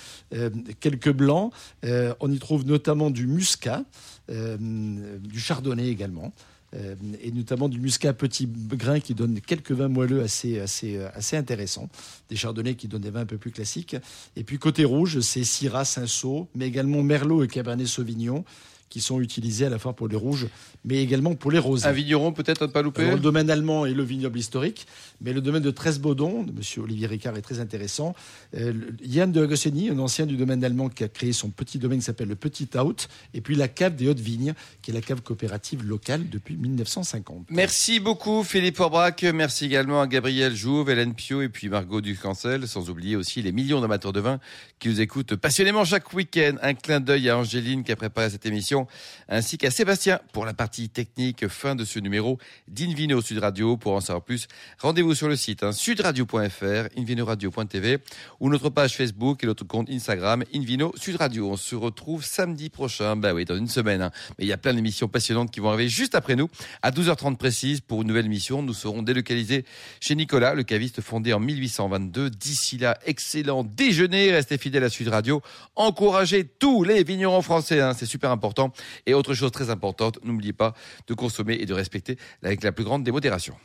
quelques 0.80 1.12
blancs. 1.12 1.52
On 1.84 2.32
y 2.32 2.38
trouve 2.38 2.66
notamment 2.66 3.10
du 3.10 3.26
muscat, 3.26 3.84
du 4.30 5.40
chardonnay 5.40 5.88
également. 5.88 6.32
Euh, 6.76 6.96
et 7.22 7.32
notamment 7.32 7.70
du 7.70 7.80
muscat 7.80 8.14
petit 8.14 8.48
grain 8.48 9.00
qui 9.00 9.16
donne 9.16 9.42
quelques 9.42 9.72
vins 9.72 9.88
moelleux 9.88 10.22
assez, 10.22 10.60
assez, 10.60 10.98
euh, 10.98 11.10
assez 11.14 11.36
intéressants. 11.36 11.90
Des 12.30 12.36
chardonnays 12.36 12.76
qui 12.76 12.88
donnent 12.88 13.02
des 13.02 13.10
vins 13.10 13.22
un 13.22 13.26
peu 13.26 13.38
plus 13.38 13.52
classiques. 13.52 13.96
Et 14.36 14.44
puis 14.44 14.60
côté 14.60 14.86
rouge, 14.86 15.20
c'est 15.22 15.44
Syrah, 15.44 15.86
Cinsault, 15.86 16.48
mais 16.56 16.68
également 16.68 17.02
Merlot 17.02 17.44
et 17.44 17.48
Cabernet 17.48 17.88
Sauvignon 17.88 18.44
qui 18.90 19.02
sont 19.02 19.22
utilisés 19.22 19.68
à 19.68 19.70
la 19.70 19.78
fois 19.78 19.96
pour 19.96 20.08
les 20.08 20.16
rouges, 20.16 20.48
mais 20.86 21.04
également 21.04 21.36
pour 21.36 21.52
les 21.52 21.60
rosés. 21.60 21.88
Un 21.88 21.92
vigneron, 21.92 22.32
peut-être, 22.32 22.64
à 22.64 22.68
ne 22.68 22.72
pas 22.72 22.82
louper 22.82 23.04
Alors, 23.04 23.16
le 23.16 23.20
domaine 23.20 23.50
allemand 23.50 23.86
est 23.86 23.94
le 23.94 24.04
vignoble 24.04 24.40
historique, 24.40 24.88
mais 25.22 25.34
le 25.34 25.42
domaine 25.42 25.62
de 25.62 25.72
Tresbaudon, 25.72 26.44
de 26.44 26.52
M. 26.52 26.84
Olivier 26.84 27.08
Ricard, 27.08 27.38
est 27.38 27.42
très 27.42 27.60
intéressant. 27.60 28.16
Euh, 28.56 28.74
Yann 29.04 29.32
de 29.32 29.44
Agostini, 29.44 29.90
un 29.90 30.00
ancien 30.00 30.26
du 30.26 30.38
domaine 30.38 30.64
allemand 30.64 30.90
qui 30.90 31.04
a 31.04 31.10
créé 31.10 31.34
son 31.34 31.50
petit 31.50 31.78
domaine 31.80 32.00
qui 32.00 32.06
s'appelle 32.06 32.30
le 32.30 32.36
Petit 32.36 32.70
Out, 32.78 33.10
et 33.34 33.42
puis 33.42 33.56
la 33.56 33.68
cave 33.68 33.96
des 33.96 34.08
Hautes 34.08 34.20
Vignes, 34.20 34.54
qui 34.82 34.92
est 34.92 34.94
la 34.94 35.02
cave 35.02 35.22
coopérative 35.22 35.86
locale 35.86 36.30
depuis 36.30 36.56
1950. 36.56 37.48
Merci 37.50 38.00
beaucoup 38.00 38.44
Philippe 38.44 38.78
Forbrac, 38.78 39.24
merci 39.24 39.66
également 39.66 40.02
à 40.02 40.08
Gabriel 40.08 40.56
Jouve, 40.56 40.90
Hélène 40.90 41.14
Pio 41.14 41.42
et 41.42 41.50
puis 41.50 41.70
Margot 41.70 42.02
Ducancel, 42.02 42.68
sans 42.68 42.90
oublier 42.90 43.16
aussi 43.16 43.42
les 43.42 43.52
millions 43.52 43.82
d'amateurs 43.82 44.14
de 44.14 44.20
vin 44.20 44.40
qui 44.80 44.88
nous 44.88 45.02
écoutent 45.02 45.36
passionnément 45.36 45.84
chaque 45.84 46.14
week-end. 46.14 46.56
Un 46.62 46.74
clin 46.74 47.00
d'œil 47.00 47.30
à 47.30 47.38
Angéline 47.38 47.84
qui 47.84 47.92
a 47.92 47.96
préparé 47.96 48.30
cette 48.30 48.46
émission. 48.46 48.88
ainsi 49.28 49.58
qu'à 49.58 49.72
Sébastien 49.72 50.20
pour 50.32 50.46
la 50.46 50.54
partie 50.54 50.69
technique. 50.70 51.48
Fin 51.48 51.76
de 51.76 51.84
ce 51.84 52.00
numéro 52.00 52.38
d'Invino 52.68 53.22
Sud 53.22 53.40
Radio. 53.40 53.76
Pour 53.78 53.94
en 53.94 54.02
savoir 54.02 54.24
plus, 54.24 54.48
rendez-vous 54.80 55.16
sur 55.16 55.28
le 55.28 55.36
site 55.36 55.64
hein, 55.64 55.72
sudradio.fr, 55.72 56.90
invinoradio.tv 56.98 57.98
ou 58.40 58.50
notre 58.50 58.70
page 58.70 58.96
Facebook 58.96 59.44
et 59.44 59.48
notre 59.48 59.64
compte 59.66 59.90
Instagram 59.90 60.44
Invino 60.54 60.94
Sud 60.96 61.16
Radio. 61.16 61.50
On 61.52 61.58
se 61.58 61.76
retrouve 61.76 62.24
samedi 62.24 62.70
prochain, 62.70 63.16
bah 63.16 63.34
oui, 63.34 63.46
dans 63.46 63.58
une 63.58 63.68
semaine. 63.68 64.02
hein. 64.02 64.12
Mais 64.38 64.46
il 64.46 64.48
y 64.48 64.54
a 64.54 64.58
plein 64.58 64.74
d'émissions 64.74 65.08
passionnantes 65.08 65.52
qui 65.52 65.60
vont 65.60 65.70
arriver 65.70 65.90
juste 65.90 66.16
après 66.16 66.36
nous, 66.36 66.50
à 66.82 66.92
12h30 66.92 67.38
précise, 67.38 67.82
pour 67.82 68.02
une 68.02 68.08
nouvelle 68.08 68.26
émission. 68.26 68.62
Nous 68.62 68.74
serons 68.74 69.02
délocalisés 69.02 69.66
chez 70.00 70.16
Nicolas, 70.16 70.54
le 70.54 70.64
caviste 70.64 71.02
fondé 71.02 71.34
en 71.34 71.40
1822. 71.40 72.30
D'ici 72.30 72.78
là, 72.78 72.98
excellent 73.06 73.64
déjeuner. 73.64 74.32
Restez 74.32 74.58
fidèles 74.58 74.84
à 74.84 74.90
Sud 74.90 75.08
Radio. 75.08 75.42
Encouragez 75.76 76.44
tous 76.46 76.84
les 76.84 77.04
vignerons 77.04 77.42
français, 77.42 77.82
hein, 77.82 77.94
c'est 77.94 78.06
super 78.06 78.32
important. 78.32 78.72
Et 79.06 79.14
autre 79.14 79.34
chose 79.34 79.52
très 79.52 79.70
importante, 79.70 80.20
n'oubliez 80.24 80.54
pas 80.60 80.74
de 81.08 81.14
consommer 81.16 81.56
et 81.60 81.66
de 81.66 81.74
respecter 81.74 82.18
avec 82.44 82.64
la 82.64 82.72
plus 82.72 82.84
grande 82.84 83.04
démodération. 83.04 83.56